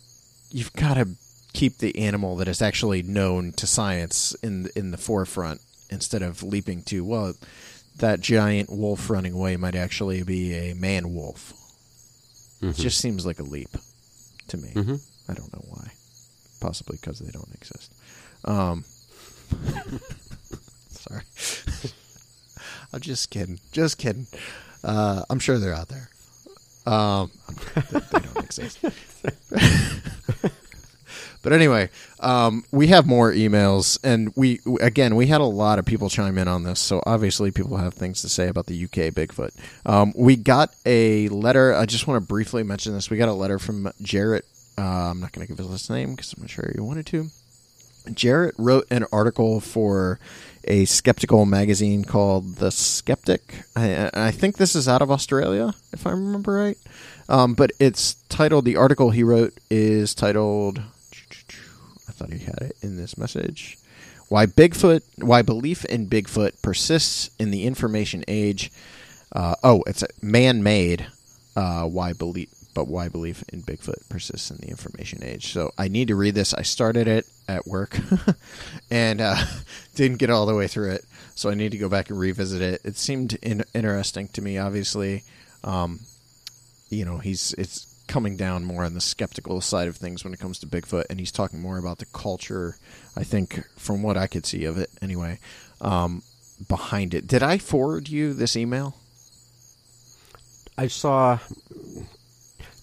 [0.52, 1.10] you've got to
[1.54, 6.44] keep the animal that is actually known to science in in the forefront instead of
[6.44, 7.34] leaping to well
[7.98, 11.54] that giant wolf running away might actually be a man wolf.
[12.62, 12.76] It Mhm.
[12.76, 13.70] just seems like a leap
[14.48, 14.72] to me.
[14.74, 15.00] Mhm.
[15.28, 15.92] I don't know why.
[16.60, 17.92] Possibly because they don't exist.
[18.44, 18.84] Um,
[20.90, 21.24] sorry.
[22.94, 23.60] I'm just kidding.
[23.72, 24.28] Just kidding.
[24.84, 26.10] Uh, I'm sure they're out there.
[26.86, 27.32] Um,
[27.76, 28.78] they, they don't Texas.
[31.46, 35.86] but anyway, um, we have more emails, and we again we had a lot of
[35.86, 36.80] people chime in on this.
[36.80, 39.52] So obviously, people have things to say about the UK Bigfoot.
[39.86, 41.76] Um, we got a letter.
[41.76, 43.12] I just want to briefly mention this.
[43.12, 44.44] We got a letter from Jarrett.
[44.76, 47.06] Uh, I'm not going to give his last name because I'm not sure you wanted
[47.06, 47.28] to.
[48.12, 50.20] Jarrett wrote an article for
[50.64, 53.62] a skeptical magazine called The Skeptic.
[53.76, 56.78] I, I think this is out of Australia, if I remember right.
[57.30, 60.82] Um, but it's titled, the article he wrote is titled,
[62.16, 63.78] thought he had it in this message.
[64.28, 68.72] Why Bigfoot, why belief in Bigfoot persists in the information age.
[69.32, 71.08] Uh, oh, it's man made.
[71.56, 75.54] Uh, why belief, but why belief in Bigfoot persists in the information age.
[75.54, 76.54] So I need to read this.
[76.54, 77.98] I started it at work
[78.92, 79.38] and uh,
[79.96, 81.06] didn't get all the way through it.
[81.36, 82.82] So I need to go back and revisit it.
[82.84, 85.24] It seemed in- interesting to me, obviously.
[85.64, 86.00] Um,
[86.90, 90.40] you know, he's it's coming down more on the skeptical side of things when it
[90.40, 92.78] comes to Bigfoot, and he's talking more about the culture.
[93.16, 95.40] I think, from what I could see of it, anyway,
[95.82, 96.24] um,
[96.68, 97.28] behind it.
[97.28, 98.96] Did I forward you this email?
[100.78, 101.40] I saw.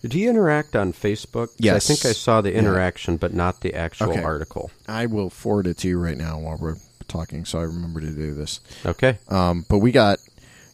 [0.01, 1.51] Did he interact on Facebook?
[1.59, 1.77] Yes.
[1.91, 2.59] I think I saw the Yeah.
[2.59, 4.23] interaction, but not the actual Okay.
[4.23, 4.71] article.
[4.89, 8.11] I will forward it to you right now while we're talking, so I remember to
[8.11, 8.61] do this.
[8.85, 9.19] Okay.
[9.29, 10.19] Um, but we got,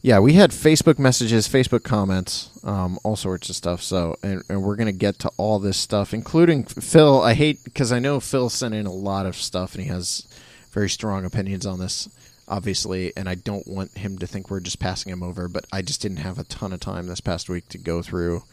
[0.01, 3.83] yeah, we had Facebook messages, Facebook comments, um, all sorts of stuff.
[3.83, 7.21] So, and, and we're gonna get to all this stuff, including Phil.
[7.21, 10.27] I hate because I know Phil sent in a lot of stuff, and he has
[10.71, 12.09] very strong opinions on this,
[12.47, 13.13] obviously.
[13.17, 15.49] And I don't want him to think we're just passing him over.
[15.49, 18.45] But I just didn't have a ton of time this past week to go through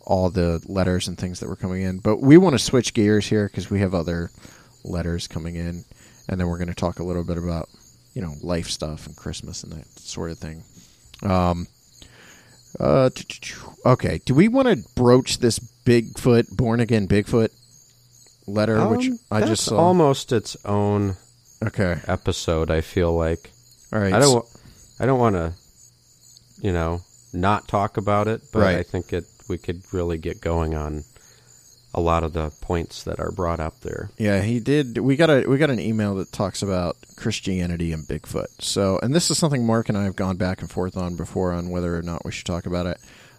[0.00, 1.98] all the letters and things that were coming in.
[1.98, 4.30] But we want to switch gears here because we have other
[4.82, 5.84] letters coming in,
[6.28, 7.68] and then we're going to talk a little bit about
[8.14, 10.62] you know life stuff and Christmas and that sort of thing.
[11.22, 11.66] Um,
[12.78, 13.10] uh,
[13.86, 17.50] okay, do we want to broach this Bigfoot born again Bigfoot
[18.46, 19.76] letter, which Um, I just saw?
[19.78, 21.16] almost its own
[21.64, 22.70] okay, episode.
[22.70, 23.50] I feel like
[23.92, 24.12] all right.
[24.12, 24.34] I don't.
[24.34, 24.42] wa-
[24.98, 25.52] I don't want to,
[26.60, 27.02] you know,
[27.32, 28.78] not talk about it, but Right.
[28.78, 29.24] I think it.
[29.48, 31.04] We could really get going on
[31.96, 34.10] a lot of the points that are brought up there.
[34.18, 34.98] Yeah, he did.
[34.98, 38.60] We got a we got an email that talks about Christianity and Bigfoot.
[38.60, 41.52] So, and this is something Mark and I have gone back and forth on before
[41.52, 42.98] on whether or not we should talk about it.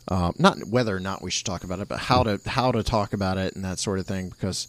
[0.10, 2.82] Um, not whether or not we should talk about it, but how to how to
[2.82, 4.30] talk about it and that sort of thing.
[4.30, 4.68] Because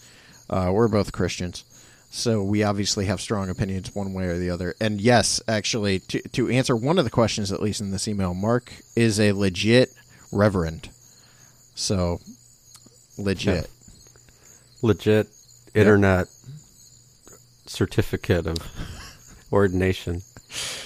[0.51, 1.64] uh, we're both Christians,
[2.11, 4.74] so we obviously have strong opinions one way or the other.
[4.83, 8.35] And yes, actually, to to answer one of the questions, at least in this email,
[8.35, 9.94] Mark is a legit
[10.31, 10.90] reverend.
[11.74, 12.20] So,
[13.16, 13.70] legit.
[14.83, 15.29] Legit
[15.75, 16.29] internet
[17.67, 18.57] certificate of
[19.53, 20.23] ordination.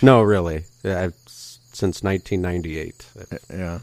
[0.01, 0.65] No, really.
[0.83, 3.79] Yeah, I've, since 1998, I've Yeah.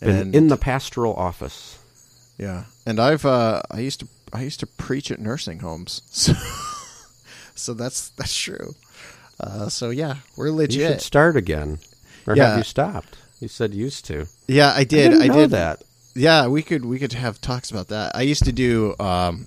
[0.00, 1.78] been And in the pastoral office.
[2.38, 6.32] yeah, and I've uh, I used to I used to preach at nursing homes, so
[7.54, 8.74] so that's that's true.
[9.40, 10.80] Uh, so yeah, we're legit.
[10.80, 11.78] You should start again,
[12.26, 12.48] or Yeah.
[12.48, 13.16] have you stopped?
[13.40, 14.26] You said used to.
[14.48, 15.12] Yeah, I did.
[15.14, 15.82] I, know did that.
[16.14, 18.14] Yeah, we could we could have talks about that.
[18.14, 19.46] I used to do um,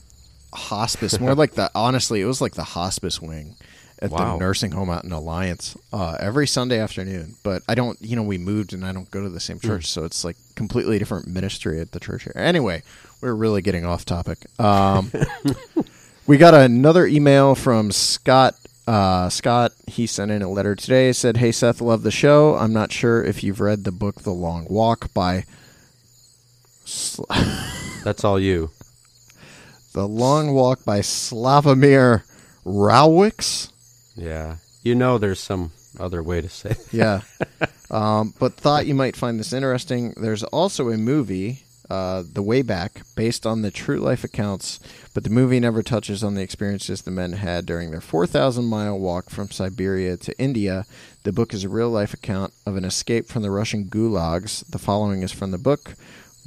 [0.54, 3.56] hospice, more like the honestly, it was like the hospice wing
[4.00, 4.34] at Wow.
[4.34, 7.36] the nursing home out in Alliance uh, every Sunday afternoon.
[7.42, 9.86] But I don't, you know, we moved and I don't go to the same church,
[9.88, 12.34] so it's like completely different ministry at the church here.
[12.36, 12.84] Anyway,
[13.22, 14.40] we're really getting off topic.
[14.60, 15.12] Um,
[16.28, 18.56] we got another email from Scott.
[18.86, 21.12] Uh, Scott, he sent in a letter today.
[21.12, 22.56] Said, "Hey Seth, love the show.
[22.56, 25.46] I'm not sure if you've read the book The Long Walk by
[26.88, 27.26] Sl-
[28.06, 28.72] That's all you.
[29.94, 32.24] The Long Walk by Slavomir
[32.66, 33.72] Rawicz.
[34.16, 34.58] Yeah.
[34.84, 36.94] You know there's some other way to say it.
[36.94, 37.22] Yeah.
[37.92, 40.14] um, but thought you might find this interesting.
[40.16, 44.80] There's also a movie, uh, The Way Back, based on the true life accounts,
[45.14, 48.98] but the movie never touches on the experiences the men had during their 4,000 mile
[48.98, 50.86] walk from Siberia to India.
[51.24, 54.66] The book is a real life account of an escape from the Russian gulags.
[54.72, 55.96] The following is from the book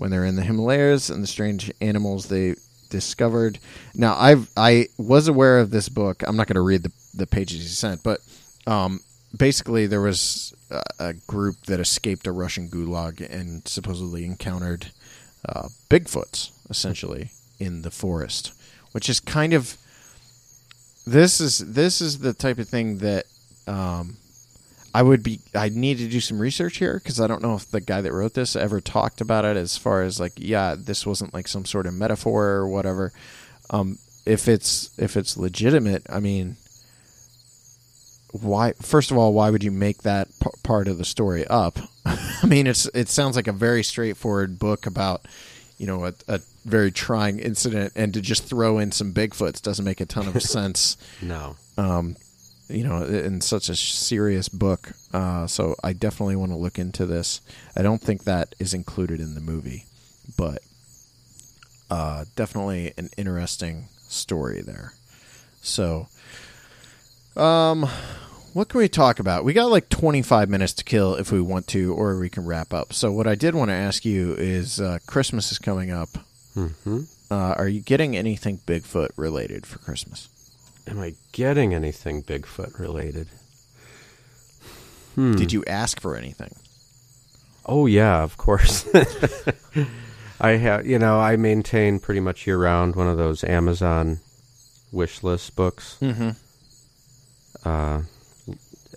[0.00, 2.54] when they're in the Himalayas and the strange animals they
[2.88, 3.58] discovered.
[3.94, 6.22] Now, I've I was aware of this book.
[6.26, 8.20] I'm not going to read the the pages he sent, but
[8.66, 9.00] um,
[9.36, 14.86] basically there was a, a group that escaped a Russian gulag and supposedly encountered
[15.46, 18.54] uh, Bigfoots essentially in the forest,
[18.92, 19.76] which is kind of
[21.06, 23.26] this is this is the type of thing that
[23.66, 24.16] um,
[24.92, 27.70] I would be I need to do some research here because I don't know if
[27.70, 31.07] the guy that wrote this ever talked about it as far as like yeah this
[31.07, 33.12] wasn't like some sort of metaphor or whatever.
[33.70, 36.57] Um, if it's if it's legitimate, I mean,
[38.33, 38.72] why?
[38.83, 41.79] First of all, why would you make that p- part of the story up?
[42.05, 45.24] I mean, it's it sounds like a very straightforward book about
[45.79, 49.85] you know a, a very trying incident, and to just throw in some Bigfoots doesn't
[49.85, 50.96] make a ton of sense.
[51.22, 51.57] No.
[51.79, 52.16] um,
[52.70, 54.92] you know, in such a serious book.
[55.12, 57.40] Uh, so I definitely want to look into this.
[57.76, 59.85] I don't think that is included in the movie,
[60.37, 60.62] but
[61.90, 64.92] uh, definitely an interesting story there.
[65.62, 66.09] So,
[67.37, 67.87] um,
[68.52, 69.44] what can we talk about?
[69.44, 72.72] We got like 25 minutes to kill if we want to, or we can wrap
[72.72, 72.92] up.
[72.92, 76.09] So, what I did want to ask you is uh, Christmas is coming up.
[76.54, 80.28] hmm Uh, are you getting anything Bigfoot related for Christmas?
[80.86, 83.28] Am I getting anything Bigfoot related?
[85.14, 85.32] Hmm.
[85.32, 86.54] Did you ask for anything?
[87.66, 88.88] Oh yeah, of course.
[90.40, 94.20] I have, you know, I maintain pretty much year round one of those Amazon
[94.90, 95.98] wish list books.
[96.00, 96.30] Mm-hmm.
[97.68, 98.02] Uh,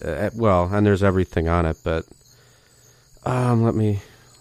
[0.02, 2.06] uh, well, and there's everything on it, but
[3.26, 4.00] um, let me,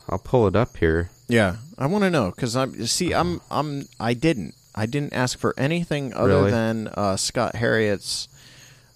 [0.09, 1.11] I'll pull it up here.
[1.29, 5.39] Yeah, I want to know because I'm see I'm I'm I didn't I didn't ask
[5.39, 6.51] for anything other Really?
[6.51, 8.29] than uh, Scott Herriott's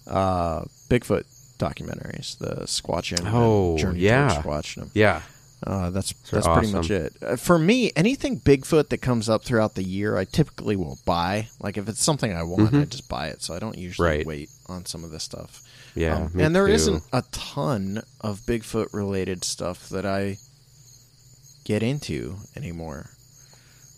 [0.07, 1.23] uh, Bigfoot
[1.59, 3.19] documentaries, the Squatching.
[3.19, 4.41] and Oh, Journey yeah.
[4.41, 4.89] Squatching.
[4.93, 5.21] Yeah,
[5.65, 7.13] Uh, that's They're that's pretty much it.
[7.21, 11.47] Uh, for me, anything Bigfoot that comes up throughout the year, I typically will buy.
[11.59, 12.89] Like if it's something I want, I Mhm.
[12.89, 13.41] just buy it.
[13.41, 14.25] So I don't usually Right.
[14.25, 15.61] wait on some of this stuff.
[15.95, 20.37] yeah, Um, and there not a ton of Bigfoot related stuff that I
[21.65, 23.09] get into anymore.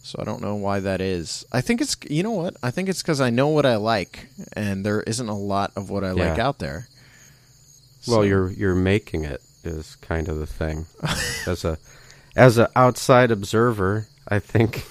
[0.02, 1.46] So I don't know why that is.
[1.52, 2.56] I think it's you know what?
[2.64, 5.90] I think it's because I know what I like, and there isn't a lot of
[5.90, 6.88] what I like out there.
[8.08, 10.86] Well, So- you're you're making it is kind of the thing.
[11.46, 11.78] as a
[12.36, 14.86] as an outside observer, I think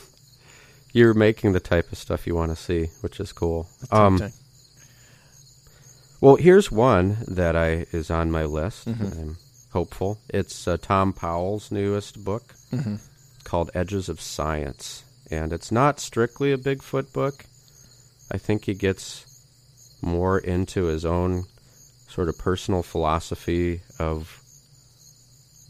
[0.92, 3.66] you're making the type of stuff you want to see, which is cool.
[3.90, 4.20] Um,
[6.20, 8.86] well, here's one that I is on my list.
[8.88, 9.12] Mhm.
[9.20, 9.36] I'm
[9.72, 10.18] hopeful.
[10.28, 13.00] It's uh, Thom Powell's newest book Mhm.
[13.48, 17.46] Called Edges of Science, and it's not strictly a Bigfoot book.
[18.30, 19.24] I think he gets
[20.02, 21.44] more into his own
[22.08, 24.42] sort of personal philosophy of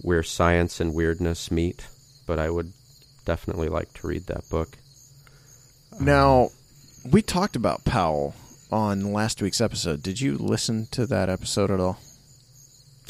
[0.02, 1.86] where science and weirdness meet,
[2.26, 2.72] but I would
[3.24, 4.70] definitely like to read that book.
[5.92, 6.48] Um, now,
[7.08, 8.34] we talked about Powell
[8.72, 10.02] on last week's episode.
[10.02, 12.00] Did you listen to that episode at all?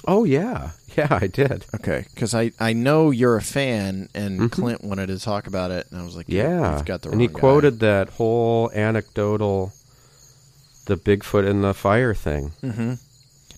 [0.07, 1.67] Oh yeah, yeah, I did.
[1.75, 4.51] Okay, because I, I know you're a fan, and Mhm.
[4.53, 7.21] Clint wanted to talk about it, and I was like, Yeah, you've got the and
[7.21, 9.73] he guy." quoted that whole anecdotal,
[10.87, 12.53] the Bigfoot in the fire thing.
[12.61, 12.95] hmm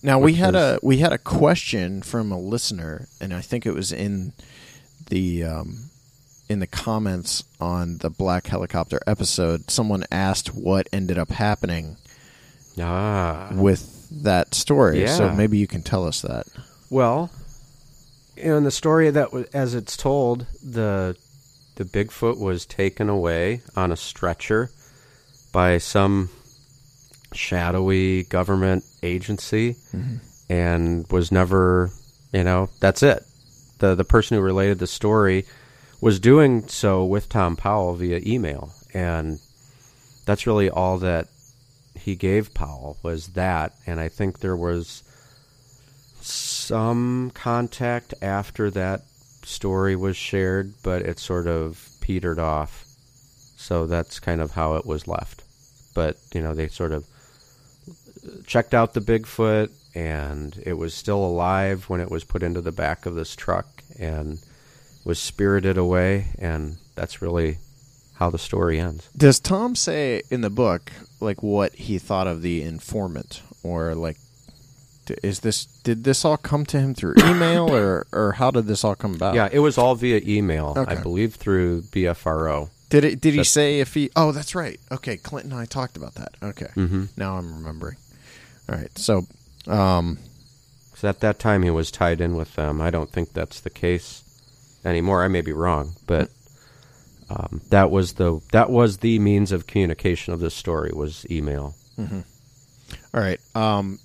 [0.03, 3.65] Now we had is- a we had a question from a listener, and I think
[3.65, 4.33] it was in
[5.09, 5.89] the um,
[6.49, 9.69] in the comments on the Black Helicopter episode.
[9.69, 11.97] Someone asked what ended up happening
[12.79, 15.07] Ah, with that story.
[15.07, 16.47] So maybe you can tell us that.
[16.89, 17.31] Well,
[18.35, 21.15] in the story that was, as it's told, the
[21.75, 24.69] the Bigfoot was taken away on a stretcher
[25.53, 26.29] by some
[27.33, 30.17] shadowy government agency mm-hmm.
[30.49, 31.89] and was never,
[32.33, 33.23] you know, that's it.
[33.79, 35.45] The the person who related the story
[36.01, 39.39] was doing so with Thom Powell via email and
[40.25, 41.27] that's really all that
[42.01, 45.03] he gave Powell was that and I think there was
[46.21, 49.01] some contact after that
[49.43, 52.85] story was shared, but it sort of petered off.
[53.57, 55.43] So that's kind of how it was left.
[55.93, 57.05] But, you know, they sort of
[58.45, 62.71] checked out the Bigfoot and it was still alive when it was put into the
[62.71, 63.67] back of this truck
[63.99, 64.39] and
[65.03, 67.57] was spirited away and that's really
[68.21, 69.09] how the story ends.
[69.17, 74.17] Does Thom say in the book like what he thought of the informant, or like
[75.23, 78.83] is this did this all come to him through email, or or how did this
[78.83, 79.33] all come about?
[79.33, 82.69] Yeah, it was all via email, I believe through BFRO.
[82.91, 83.21] Did it?
[83.21, 84.11] Did he say if he?
[84.15, 84.79] Oh, that's right.
[84.91, 86.35] Okay, Clinton and I talked about that.
[86.43, 87.05] Okay, Mm-hmm.
[87.17, 87.97] now I'm remembering.
[88.69, 89.23] All right, so
[89.65, 90.19] um,
[90.93, 92.79] So at that time, he was tied in with them.
[92.81, 94.23] I don't think that's the case
[94.85, 95.23] anymore.
[95.23, 96.29] I may be wrong, but
[97.31, 101.75] um, that was the that was the means of communication of this story was email.
[101.99, 103.39] all right.
[103.55, 103.99] Um,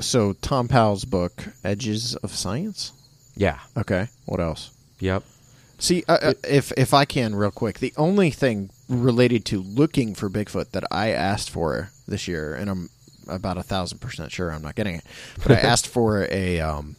[0.00, 2.92] so Thom Powell's book, Edges of Science.
[3.34, 3.58] Yeah.
[3.76, 4.72] Okay, what else?
[5.00, 5.22] Yep.
[5.78, 10.14] See, uh, uh, if if I can, real quick, the only thing related to looking
[10.14, 12.90] for Bigfoot that I asked for this year, and I'm
[13.28, 15.04] about a thousand percent sure I'm not getting it,
[15.42, 16.96] but I asked for a um,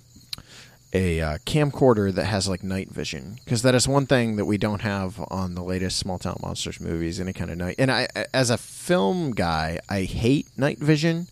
[0.94, 4.58] a uh, camcorder that has like night vision because that is one thing that we
[4.58, 7.20] don't have on the latest Small Town Monsters movies.
[7.20, 11.28] Any kind of night, and I, as a film guy, I hate night vision.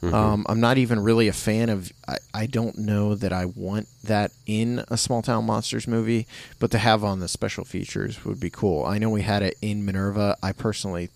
[0.00, 1.92] Um, I'm not even really a fan of.
[2.06, 6.26] I, I don't know that I want that in a small town monsters movie,
[6.60, 8.84] but to have on the special features would be cool.
[8.84, 10.36] I know we had it in Minerva.
[10.40, 11.10] I personally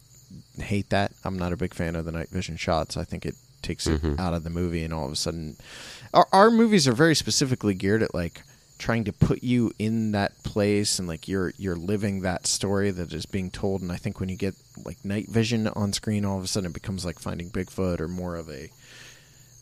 [0.59, 1.13] hate that.
[1.25, 2.97] I'm not a big fan of the night vision shots.
[2.97, 5.57] I think it takes it out of the movie, and all of a sudden,
[6.13, 8.43] our, our movies are very specifically geared at like
[8.79, 13.13] trying to put you in that place and like you're you're living that story that
[13.13, 13.81] is being told.
[13.81, 14.55] And I think when you get
[14.85, 18.09] like night vision on screen all of a sudden it becomes like finding Bigfoot or
[18.09, 18.71] more of a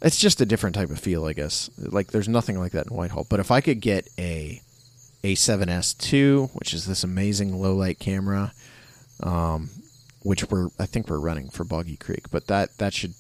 [0.03, 1.69] it's just a different type of feel I guess.
[1.77, 3.27] Like there's nothing like that in Whitehall.
[3.29, 4.61] But if I could get a
[5.23, 8.53] A7S2 which is this amazing low light camera
[9.23, 9.69] um
[10.23, 13.13] which we're I think we're running for Boggy Creek but that that should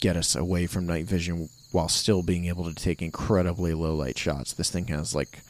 [0.00, 4.16] get us away from night vision while still being able to take incredibly low light
[4.16, 4.54] shots.
[4.54, 5.40] This thing has like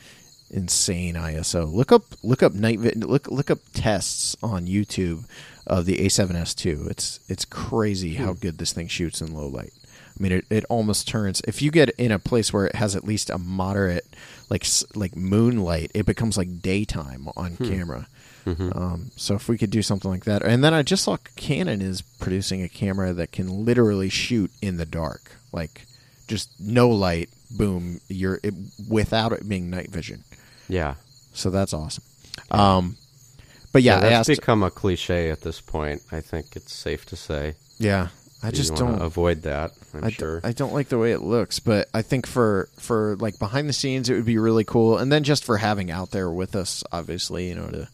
[0.51, 1.73] insane ISO.
[1.73, 5.25] Look up look up night vi- look look up tests on YouTube
[5.69, 6.91] of the A7S2.
[6.91, 8.41] It's it's crazy how hmm.
[8.41, 9.73] good this thing shoots in low light.
[10.19, 11.43] I mean, it, it almost turns.
[11.47, 14.09] If you get in a place where it has at least a moderate,
[14.51, 14.67] like
[14.97, 17.71] like moonlight, it becomes like daytime on hmm.
[17.71, 18.09] camera.
[18.45, 18.77] Mm-hmm.
[18.77, 21.83] Um, so if we could do something like that, and then I just saw Canon
[21.83, 25.87] is producing a camera that can literally shoot in the dark, like
[26.27, 28.55] just no light, boom, you're it,
[28.89, 30.25] without it being night vision.
[30.69, 30.95] Yeah.
[31.33, 32.05] So that's awesome.
[32.51, 32.97] Um,
[33.73, 34.41] but yeah, I that's asked.
[34.41, 36.03] become a cliche at this point.
[36.11, 37.55] I think it's safe to say.
[37.79, 38.09] yeah,
[38.43, 39.07] I just you wanna don't.
[39.07, 39.73] avoid that.
[39.95, 40.41] I'm I, d- sure.
[40.45, 43.73] I don't like the way it looks, but I think for for like behind the
[43.73, 46.83] scenes, it would be really cool, and then just for having out there with us,
[46.93, 47.89] obviously, you know, to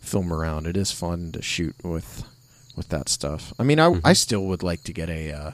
[0.00, 2.24] film around, it is fun to shoot with
[2.76, 3.52] with that stuff.
[3.58, 4.06] I mean, I Mm-hmm.
[4.06, 5.50] I still would like to get a uh,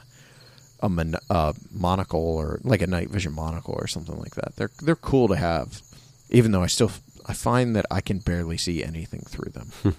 [0.81, 4.55] a mon- uh, monocle or like a night vision monocle or something like that.
[4.55, 5.81] They're they're cool to have,
[6.29, 6.91] even though I still
[7.27, 9.71] I find that I can barely see anything through them.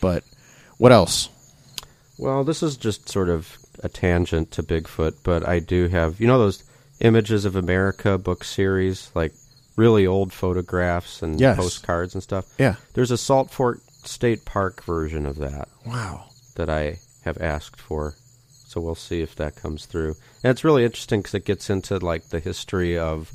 [0.00, 0.22] but
[0.78, 1.28] what else?
[2.18, 6.26] Well, this is just sort of a tangent to Bigfoot, but I do have, you
[6.26, 6.62] know, those
[7.00, 9.32] Images of America book series, like
[9.76, 11.56] really old photographs and Yes.
[11.56, 12.46] postcards and stuff.
[12.56, 12.76] Yeah.
[12.92, 16.26] There's a Salt Fork State Park version of that Wow.
[16.54, 18.14] that I have asked for.
[18.74, 20.16] So we'll see if that comes through.
[20.42, 23.30] And it's really interesting because it gets into like the history of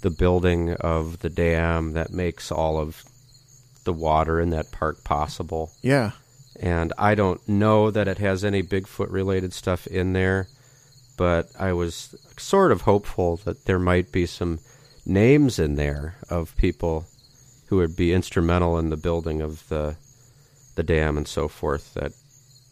[0.00, 3.02] the building of the dam that makes all of
[3.84, 6.12] the water in that park possible Yeah.
[6.60, 10.48] and I don't know that it has any Bigfoot related stuff in there,
[11.18, 14.58] but I was sort of hopeful that there might be some
[15.04, 17.04] names in there of people
[17.66, 19.96] who would be instrumental in the building of the
[20.76, 22.12] the dam and so forth that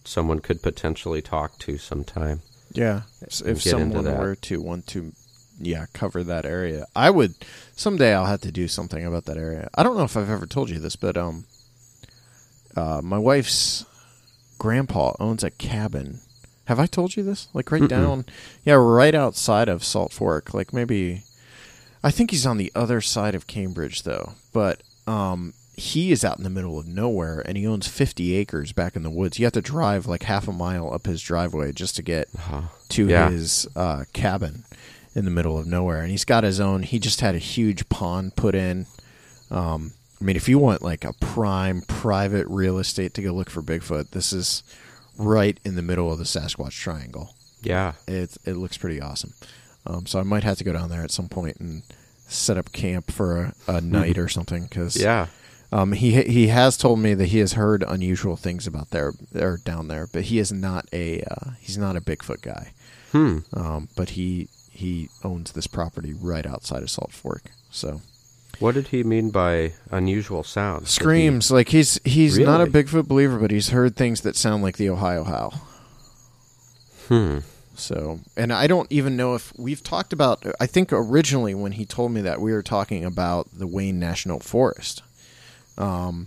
[0.07, 2.43] someone could potentially talk to sometime.
[2.73, 5.13] Yeah, if someone were to want to,
[5.59, 7.35] yeah, cover that area, I would.
[7.75, 9.69] Someday I'll have to do something about that area.
[9.75, 11.45] I don't know if I've ever told you this, but um,
[12.77, 13.85] uh, my wife's
[14.59, 16.21] grandpa owns a cabin.
[16.67, 17.49] Have I told you this?
[17.55, 18.25] Like right down,
[18.65, 20.53] yeah, right outside of Salt Fork.
[20.53, 21.23] Like maybe,
[22.03, 24.33] I think he's on the other side of Cambridge though.
[24.53, 28.73] But um, he is out in the middle of nowhere, and he owns fifty acres
[28.73, 29.39] back in the woods.
[29.39, 32.29] You have to drive like half a mile up his driveway just to get
[32.91, 33.31] to Yeah.
[33.31, 34.65] his uh, cabin
[35.15, 36.83] in the middle of nowhere, and he's got his own.
[36.83, 38.87] He just had a huge pond put in.
[39.51, 43.51] Um, I mean, if you want like a prime private real estate to go look
[43.51, 44.63] for Bigfoot, this is
[45.19, 47.35] right in the middle of the Sasquatch Triangle.
[47.63, 47.93] Yeah.
[48.09, 49.35] It it looks pretty awesome.
[49.87, 51.83] Um, so I might have to go down there at some point and
[52.29, 55.27] set up camp for a, a night or something because Yeah.
[55.73, 59.59] Um, he he has told me that he has heard unusual things about there or
[59.65, 62.73] down there, but he is not a uh, he's not a Bigfoot guy.
[63.13, 63.39] Hmm.
[63.53, 67.51] Um, but he he owns this property right outside of Salt Fork.
[67.71, 68.01] So
[68.59, 70.85] What did he mean by unusual sounds?
[70.95, 74.37] Did he- screams like he's he's not a Bigfoot believer, but he's heard things that
[74.37, 75.55] sound like the Ohio Howl.
[77.09, 77.39] Hmm.
[77.75, 80.45] So, and I don't even know if we've talked about.
[80.59, 84.41] I think originally when he told me that we were talking about the Wayne National
[84.41, 85.03] Forest,
[85.79, 86.27] um,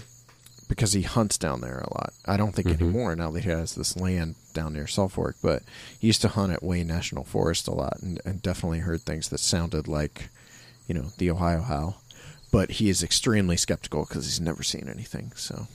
[0.67, 2.13] because he hunts down there a lot.
[2.25, 5.63] I don't think anymore now that he has this land down near Salt Fork, but
[5.99, 9.29] he used to hunt at Wayne National Forest a lot, and, and definitely heard things
[9.29, 10.29] that sounded like,
[10.87, 12.01] you know, the Ohio Howl.
[12.51, 15.31] But he is extremely skeptical because he's never seen anything.
[15.35, 15.67] So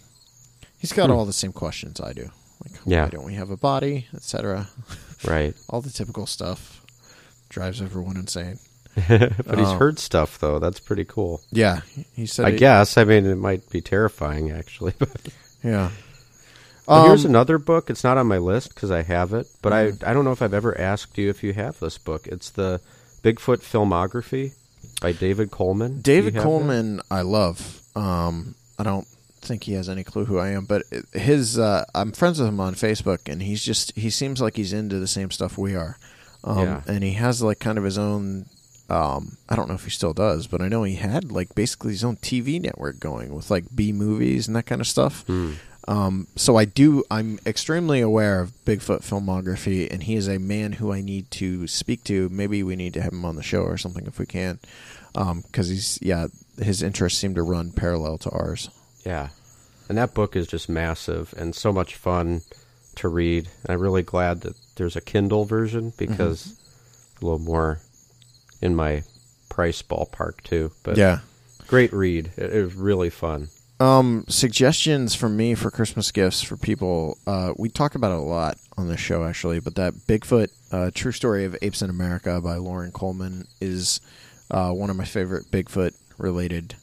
[0.79, 2.31] he's got all the same questions I do.
[2.65, 3.05] Like, Yeah.
[3.05, 4.69] why don't we have a body, etc
[5.25, 5.55] Right.
[5.69, 6.81] all the typical stuff
[7.49, 8.59] drives everyone insane.
[9.09, 9.77] but he's Oh.
[9.79, 10.59] heard stuff though.
[10.59, 11.41] That's pretty cool.
[11.51, 11.81] Yeah,
[12.15, 12.47] he said.
[12.47, 12.97] I it- guess.
[12.97, 14.93] I mean, it might be terrifying actually.
[14.99, 15.11] But
[15.63, 15.91] Yeah.
[16.87, 17.89] Well, here's Um, another book.
[17.89, 20.05] It's not on my list because I have it, but Mm-hmm.
[20.05, 22.27] I I don't know if I've ever asked you if you have this book.
[22.27, 22.81] It's the
[23.23, 24.53] Bigfoot filmography
[25.01, 26.03] by David Coleman.
[26.03, 26.47] David have that?
[26.49, 27.81] Coleman, I love.
[27.97, 29.07] Um, I don't
[29.41, 30.83] think he has any clue who I am, but
[31.15, 31.59] his.
[31.59, 34.99] Uh, I'm friends with him on Facebook, and he's just he seems like he's into
[34.99, 35.97] the same stuff we are.
[36.45, 36.81] um, Yeah.
[36.87, 38.45] and he has like kind of his own.
[38.91, 41.93] Um, I don't know if he still does, but I know he had like basically
[41.93, 45.25] his own TV network going with like B movies and that kind of stuff.
[45.87, 47.05] Um, so I do.
[47.11, 51.67] I'm extremely aware of Bigfoot filmography, and he is a man who I need to
[51.67, 52.29] speak to.
[52.31, 54.59] Maybe we need to have him on the show or something if we can,
[55.13, 56.29] because he's yeah,
[56.59, 58.71] his interests seem to run parallel to ours.
[59.05, 59.29] Yeah.
[59.89, 62.41] And that book is just massive and so much fun
[62.97, 63.49] to read.
[63.63, 66.57] And I'm really glad that there's a Kindle version because
[67.13, 67.81] it's a little more
[68.61, 69.03] in my
[69.49, 70.73] price ballpark too.
[70.83, 71.21] But yeah.
[71.67, 72.33] great read.
[72.37, 73.49] It, it was really fun.
[73.81, 77.19] Um, suggestions from me for Christmas gifts for people.
[77.27, 80.91] Uh, we talk about it a lot on the show actually, but that Bigfoot, uh,
[80.95, 84.01] True Story of Apes in America by Loren Coleman is
[84.51, 86.77] uh, one of my favorite Bigfoot related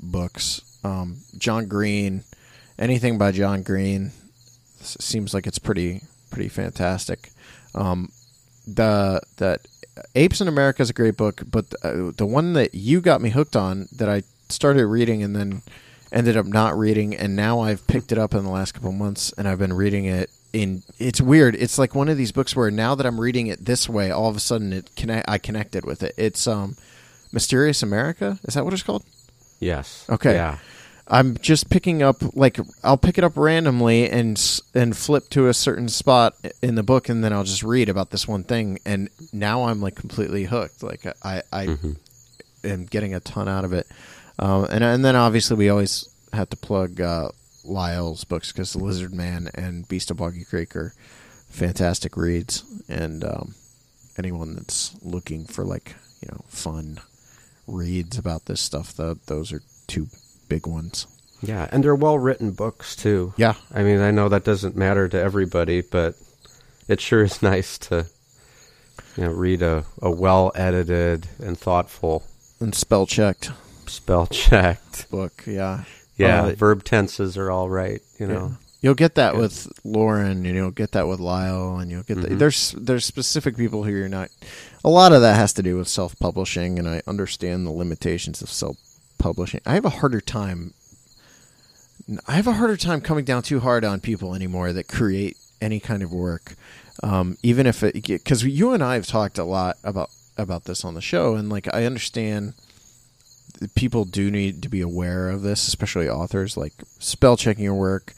[0.00, 0.62] books.
[0.82, 2.24] Um, John Green,
[2.78, 4.12] anything by John Green
[4.80, 7.30] seems like it's pretty pretty fantastic.
[7.74, 8.10] Um,
[8.66, 9.66] the that
[10.14, 13.30] Apes in America is a great book, but uh, the one that you got me
[13.30, 15.62] hooked on that I started reading and then
[16.12, 19.32] ended up not reading, and now I've picked it up in the last couple months
[19.36, 20.30] and I've been reading it.
[20.54, 21.54] In it's weird.
[21.56, 24.30] It's like one of these books where now that I'm reading it this way, all
[24.30, 25.28] of a sudden it connect.
[25.28, 26.14] I connected with it.
[26.16, 26.74] It's um,
[27.32, 28.38] Mysterious America.
[28.44, 29.04] Is that what it's called?
[29.60, 30.06] Yes.
[30.08, 30.32] Okay.
[30.32, 30.56] Yeah.
[31.10, 34.38] I'm just picking up like I'll pick it up randomly and
[34.74, 38.10] and flip to a certain spot in the book and then I'll just read about
[38.10, 40.82] this one thing and now I'm like completely hooked.
[40.82, 41.96] Like I I Mhm.
[42.64, 43.86] am getting a ton out of it.
[44.38, 47.30] Um, and and then obviously we always have to plug uh,
[47.64, 50.92] Lyle's books because The Lizard Man and Beast of Boggy Creek are
[51.48, 53.54] fantastic reads and um,
[54.18, 56.98] anyone that's looking for like you know fun
[57.66, 60.08] reads about this stuff, the, those are two
[60.48, 61.06] big ones.
[61.42, 61.68] Yeah.
[61.70, 63.32] And they're well written books too.
[63.36, 66.14] Yeah, I mean, I know that doesn't matter to everybody, but
[66.88, 68.06] it sure is nice to
[69.16, 72.24] you know read a, a well edited and thoughtful
[72.60, 73.50] and spell checked
[73.86, 75.08] spell checked.
[75.10, 75.44] book.
[75.46, 75.84] Yeah,
[76.16, 78.48] Yeah, Uh, verb tenses are all right, you know.
[78.48, 78.54] Yeah.
[78.80, 79.40] You'll get that Good.
[79.40, 82.30] with Loren, and you'll get that with Lyle, and you'll get that.
[82.32, 82.38] Mhm.
[82.38, 84.30] There's there's specific people who you're not.
[84.84, 88.40] A lot of that has to do with self publishing, and I understand the limitations
[88.42, 88.76] of self
[89.18, 89.60] publishing.
[89.66, 90.74] I have a harder time.
[92.26, 95.78] I have a harder time coming down too hard on people anymore that create any
[95.80, 96.54] kind of work,
[97.02, 100.84] um, even if it because you and I have talked a lot about about this
[100.84, 102.54] on the show, and like I understand
[103.60, 107.74] that people do need to be aware of this, especially authors, like spell checking your
[107.74, 108.14] work,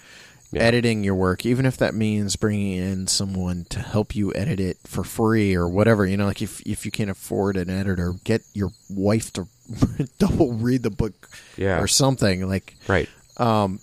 [0.52, 0.62] Yeah.
[0.62, 4.76] editing your work, even if that means bringing in someone to help you edit it
[4.84, 6.04] for free or whatever.
[6.06, 9.48] You know, like if if you can't afford an editor, get your wife to
[10.18, 11.80] double read the book Yeah.
[11.80, 12.48] or something.
[12.48, 13.08] Like, Right.
[13.38, 13.80] um,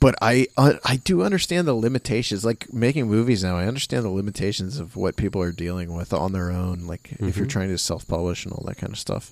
[0.00, 2.44] but I uh, I do understand the limitations.
[2.44, 6.32] Like making movies now, I understand the limitations of what people are dealing with on
[6.32, 6.86] their own.
[6.86, 7.50] Like if you're Mhm.
[7.50, 9.30] trying to self publish and all that kind of stuff.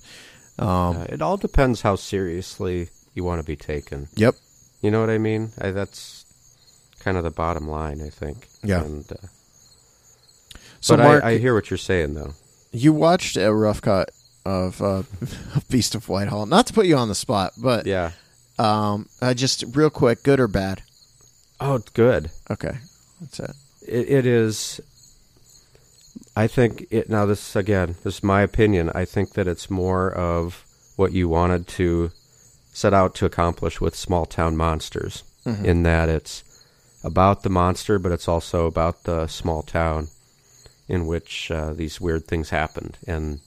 [0.59, 0.67] Um,
[0.97, 4.07] Uh, it all depends how seriously you want to be taken.
[4.15, 4.35] Yep.
[4.81, 5.51] You know what I mean?
[5.59, 6.25] I, that's
[6.99, 8.47] kind of the bottom line, I think.
[8.63, 8.83] Yeah.
[8.83, 9.27] And, uh,
[10.79, 12.33] So but Mark, I, I hear what you're saying, though.
[12.71, 14.11] you watched a rough cut
[14.45, 15.03] of uh,
[15.69, 16.45] Beast of Whitehall.
[16.45, 18.11] Not to put you on the spot, but Yeah.
[18.59, 20.81] um, uh, just real quick, good or bad?
[21.59, 22.31] Oh, good.
[22.49, 22.77] Okay,
[23.19, 23.51] that's it.
[23.87, 24.79] It, it is.
[26.35, 27.25] I think it now.
[27.25, 27.95] This again.
[28.03, 28.91] This is my opinion.
[28.95, 30.65] I think that it's more of
[30.95, 32.11] what you wanted to
[32.73, 35.23] set out to accomplish with Small Town Monsters.
[35.45, 35.63] Mhm.
[35.65, 36.43] In that it's
[37.03, 40.07] about the monster, but it's also about the small town
[40.87, 43.39] in which uh, these weird things happened, and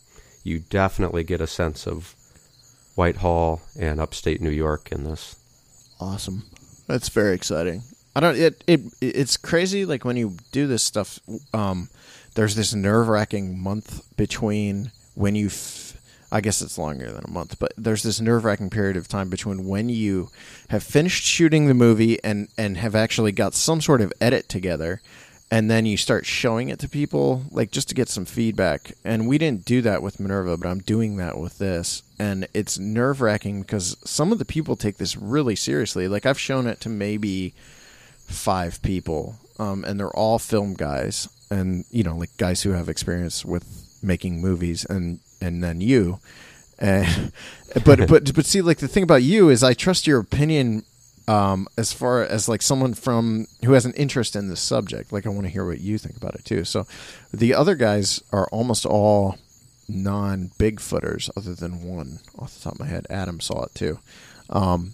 [0.45, 2.15] you definitely get a sense of
[2.95, 5.37] Whitehall and upstate New York in this.
[5.99, 6.45] Awesome.
[6.87, 7.83] That's very exciting.
[8.15, 8.37] I don't.
[8.37, 9.85] It it it's crazy.
[9.85, 11.19] Like when you do this stuff,
[11.53, 11.89] um,
[12.35, 15.47] there's this nerve wracking month between when you.
[15.47, 15.91] F-
[16.33, 19.29] I guess it's longer than a month, but there's this nerve wracking period of time
[19.29, 20.31] between when you
[20.69, 25.01] have finished shooting the movie and and have actually got some sort of edit together,
[25.55, 28.95] and then you start showing it to people, like just to get some feedback.
[29.05, 32.77] And we didn't do that with Minerva, but I'm doing that with this, and it's
[32.77, 36.09] nerve wracking because some of the people take this really seriously.
[36.09, 37.55] Like I've shown it to maybe
[38.27, 42.89] five people, um, and they're all film guys, and you know, like guys who have
[42.89, 46.19] experience with making movies, and and then you.
[46.83, 47.29] Uh,
[47.85, 50.83] but but but see, like the thing about you is, I trust your opinion
[51.27, 55.13] um, as far as like someone from who has an interest in this subject.
[55.13, 56.65] Like I want to hear what you think about it too.
[56.65, 56.87] So
[57.33, 59.39] the other guys are almost all
[59.89, 63.07] non Bigfooters, other than one off the top of my head.
[63.11, 63.99] Adam saw it too,
[64.51, 64.93] um,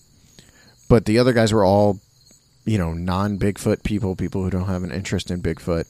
[0.89, 2.01] but the other guys were all
[2.65, 5.87] you know non Bigfoot people, people who don't have an interest in Bigfoot.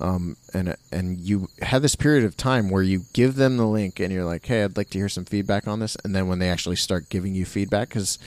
[0.00, 4.00] Um, and and you have this period of time where you give them the link
[4.00, 5.96] and you're like, hey, I'd like to hear some feedback on this.
[6.02, 8.18] And then when they actually start giving you feedback, because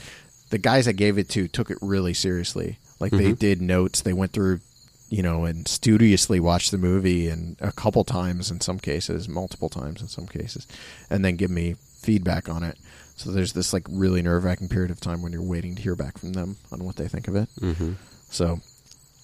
[0.50, 2.78] the guys I gave it to took it really seriously.
[3.00, 4.60] Like they did notes, they went through,
[5.08, 9.68] you know, and studiously watched the movie and a couple times in some cases, multiple
[9.68, 10.66] times in some cases,
[11.08, 12.76] and then give me feedback on it.
[13.16, 15.94] So there's this like really nerve wracking period of time when you're waiting to hear
[15.94, 17.48] back from them on what they think of it.
[17.60, 17.92] Mm-hmm.
[18.30, 18.58] So,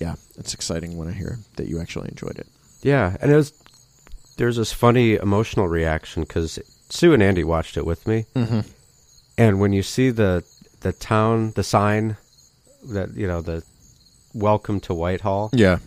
[0.00, 2.46] yeah, it's exciting when I hear that you actually enjoyed it.
[2.82, 3.52] Yeah, and it was
[4.36, 6.58] there's this funny emotional reaction because
[6.90, 8.60] Sue and Andy watched it with me, Mm-hmm.
[9.38, 10.44] and when you see the
[10.84, 12.16] the town, the sign
[12.92, 13.64] that you know the
[14.32, 15.78] welcome to Whitehall, Yeah.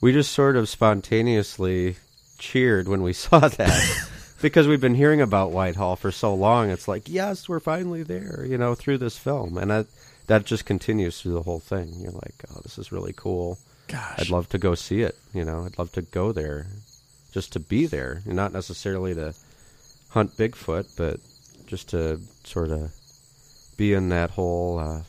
[0.00, 1.96] we just sort of spontaneously
[2.38, 4.06] cheered when we saw that
[4.42, 6.70] because we've been hearing about Whitehall for so long.
[6.70, 9.86] It's like, yes, we're finally there, you know, through this film, and that
[10.26, 11.92] that just continues through the whole thing.
[11.98, 13.58] You're like, oh, this is really cool.
[13.88, 14.20] Gosh.
[14.20, 15.16] I'd love to go see it.
[15.34, 16.66] You know, I'd love to go there,
[17.32, 19.34] just to be there, and not necessarily to
[20.10, 21.18] hunt Bigfoot, but
[21.66, 22.92] just to sort of
[23.80, 25.00] be in that whole uh,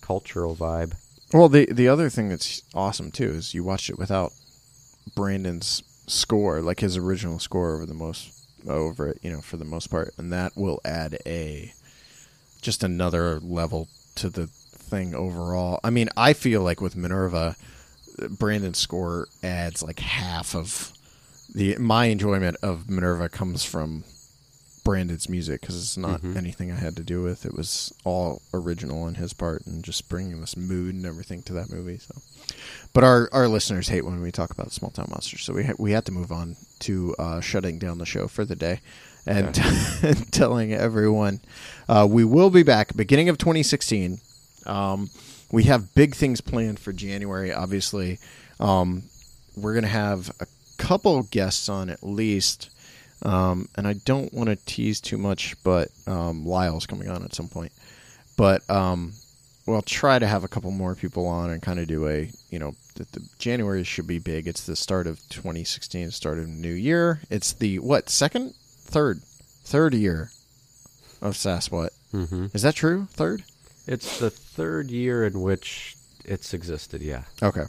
[0.00, 0.94] cultural vibe.
[1.32, 4.32] Well, the the other thing that's awesome too is you watched it without
[5.16, 9.64] Brandon's score, like his original score over the most over it, you know, for the
[9.64, 11.72] most part, and that will add a
[12.60, 15.80] just another level to the thing overall.
[15.82, 17.56] I mean, I feel like with Minerva,
[18.30, 20.92] Brandon's score adds like half of
[21.52, 24.04] the my enjoyment of Minerva comes from
[24.84, 26.36] Brandon's music because it's not Mhm.
[26.36, 27.46] anything I had to do with.
[27.46, 31.52] It was all original on his part and just bringing this mood and everything to
[31.54, 31.98] that movie.
[31.98, 32.20] So,
[32.92, 35.74] but our our listeners hate when we talk about small town monsters, so we ha-
[35.78, 38.80] we had to move on to uh, shutting down the show for the day
[39.26, 39.56] and,
[40.02, 41.40] and telling everyone
[41.88, 44.20] uh, we will be back beginning of 2016.
[44.66, 45.10] Um,
[45.52, 47.52] we have big things planned for January.
[47.52, 48.18] Obviously,
[48.58, 49.04] um,
[49.56, 50.46] we're gonna have a
[50.78, 52.68] couple guests on at least.
[53.22, 57.34] Um, and I don't want to tease too much, but um, Lyle's coming on at
[57.34, 57.72] some point.
[58.36, 59.12] But um,
[59.66, 62.58] we'll try to have a couple more people on and kind of do a, you
[62.58, 64.46] know, the, the January should be big.
[64.46, 67.20] It's the start of 2016, start of new year.
[67.30, 70.30] It's the what second, third, third year
[71.20, 71.90] of Sasquatch.
[72.12, 72.46] Mm-hmm.
[72.54, 73.06] Is that true?
[73.10, 73.44] Third?
[73.86, 77.02] It's the third year in which it's existed.
[77.02, 77.22] Yeah.
[77.42, 77.64] Okay.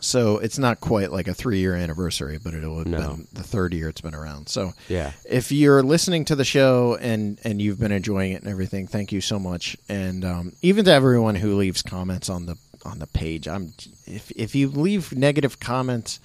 [0.00, 2.98] So it's not quite like a three-year anniversary, but it'll have No.
[2.98, 4.48] been the third year it's been around.
[4.48, 5.12] So Yeah.
[5.28, 9.10] if you're listening to the show and and you've been enjoying it and everything, thank
[9.12, 9.76] you so much.
[9.88, 13.72] And um, even to everyone who leaves comments on the on the page, I'm
[14.06, 16.20] if if you leave negative comments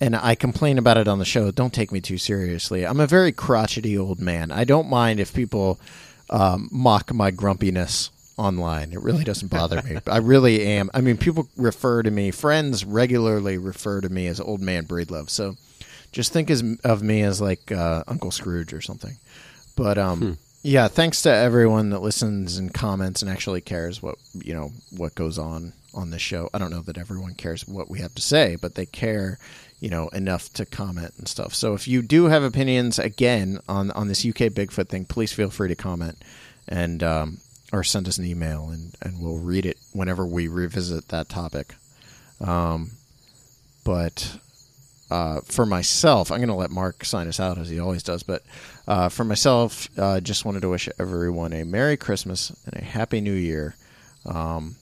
[0.00, 2.86] and I complain about it on the show, don't take me too seriously.
[2.86, 4.50] I'm a very crotchety old man.
[4.52, 5.80] I don't mind if people
[6.30, 8.10] um, mock my grumpiness
[8.40, 8.92] online.
[8.92, 9.98] It really doesn't bother me.
[10.06, 10.90] I really am.
[10.94, 15.28] I mean, people refer to me, friends regularly refer to me as old man Breedlove.
[15.28, 15.56] So
[16.10, 19.16] just think as, of me as like uh, Uncle Scrooge or something.
[19.76, 24.54] But um, yeah, thanks to everyone that listens and comments and actually cares what you
[24.54, 26.48] know what goes on on this show.
[26.52, 29.38] I don't know that everyone cares what we have to say, but they care,
[29.80, 31.54] you know, enough to comment and stuff.
[31.54, 35.50] So if you do have opinions again on on this UK Bigfoot thing, please feel
[35.50, 36.16] free to comment
[36.68, 37.38] and um,
[37.72, 41.74] or send us an email and and we'll read it whenever we revisit that topic.
[42.40, 42.92] Um,
[43.84, 44.38] but
[45.10, 48.22] uh, for myself, I'm going to let Mark sign us out as he always does.
[48.22, 48.42] But
[48.86, 53.20] uh, for myself, uh, just wanted to wish everyone a Merry Christmas and a Happy
[53.20, 53.74] New Year.
[54.24, 54.76] Um,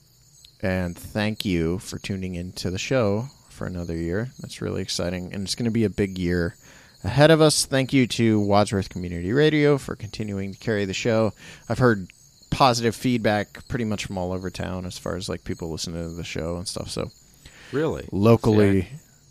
[0.61, 4.29] and thank you for tuning into the show for another year.
[4.39, 5.33] That's really exciting.
[5.33, 6.55] And it's going to be a big year
[7.03, 7.65] ahead of us.
[7.65, 11.33] Thank you to Wadsworth Community Radio for continuing to carry the show.
[11.67, 12.07] I've heard
[12.49, 16.15] positive feedback pretty much from all over town as far as like people listening to
[16.15, 16.89] the show and stuff.
[16.89, 17.11] So
[17.71, 18.07] Really.
[18.11, 18.87] locally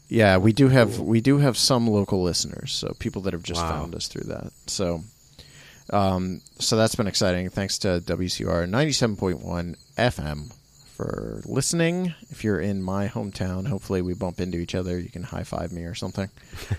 [0.08, 1.04] yeah we do have Cool.
[1.06, 3.68] we do have some local listeners so people that have just Wow.
[3.80, 5.02] found us through that so
[5.90, 10.52] um so that's been exciting thanks to wcr 97.1 fm
[10.96, 15.24] for listening if you're in my hometown hopefully we bump into each other you can
[15.24, 16.30] high five me or something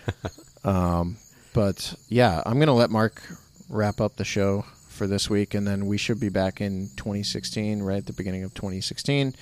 [0.64, 1.18] um
[1.54, 3.22] but yeah i'm gonna let mark
[3.70, 4.66] wrap up the show
[5.00, 8.44] for this week and then we should be back in 2016 right at the beginning
[8.44, 9.34] of 2016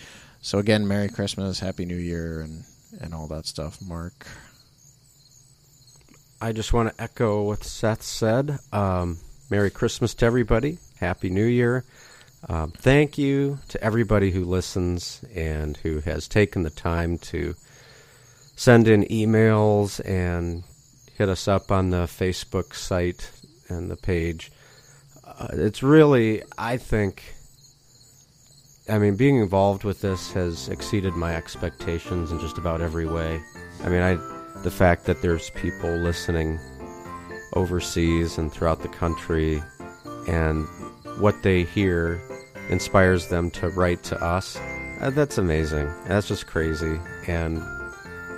[0.42, 2.64] so again, Merry Christmas, Happy New Year, and
[3.02, 3.80] and all that stuff.
[3.82, 4.28] Mark,
[6.42, 8.60] I just want to echo what Seth said.
[8.72, 9.18] Um,
[9.50, 10.78] Merry Christmas to everybody.
[11.00, 11.84] Happy New Year.
[12.48, 17.56] Um, thank you to everybody who listens and who has taken the time to
[18.56, 20.64] send in emails and
[21.18, 23.32] hit us up on the Facebook site
[23.68, 24.52] and the page.
[25.40, 27.24] Uh, it's really, I think,
[28.90, 33.40] I mean, being involved with this has exceeded my expectations in just about every way.
[33.84, 34.16] I mean, I
[34.64, 36.60] the fact that there's people listening
[37.54, 39.62] overseas and throughout the country,
[40.28, 40.66] and
[41.20, 42.20] what they hear
[42.70, 44.58] inspires them to write to us.
[45.00, 45.88] Uh, that's amazing.
[46.08, 47.62] That's just crazy, and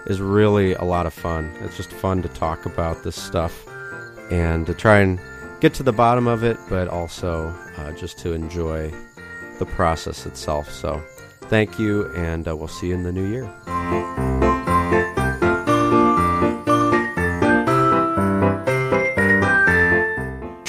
[0.07, 1.55] is really a lot of fun.
[1.61, 3.65] It's just fun to talk about this stuff
[4.31, 5.19] and to try and
[5.59, 8.91] get to the bottom of it, but also uh, just to enjoy
[9.59, 10.71] the process itself.
[10.71, 11.01] So,
[11.41, 14.48] thank you, and uh, we'll see you in the new year.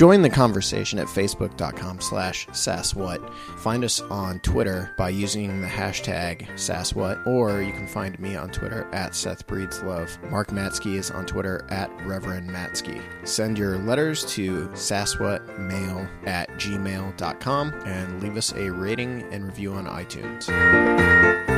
[0.00, 3.30] Join the conversation at facebook.com slash sasswhat.
[3.58, 8.48] Find us on Twitter by using the hashtag sasswhat, or you can find me on
[8.48, 10.30] Twitter at Seth Breedlove.
[10.30, 13.02] Mark Matzke is on Twitter at Reverend Matzke.
[13.28, 19.84] Send your letters to sasswhatmail at gmail.com and leave us a rating and review on
[19.84, 21.49] iTunes.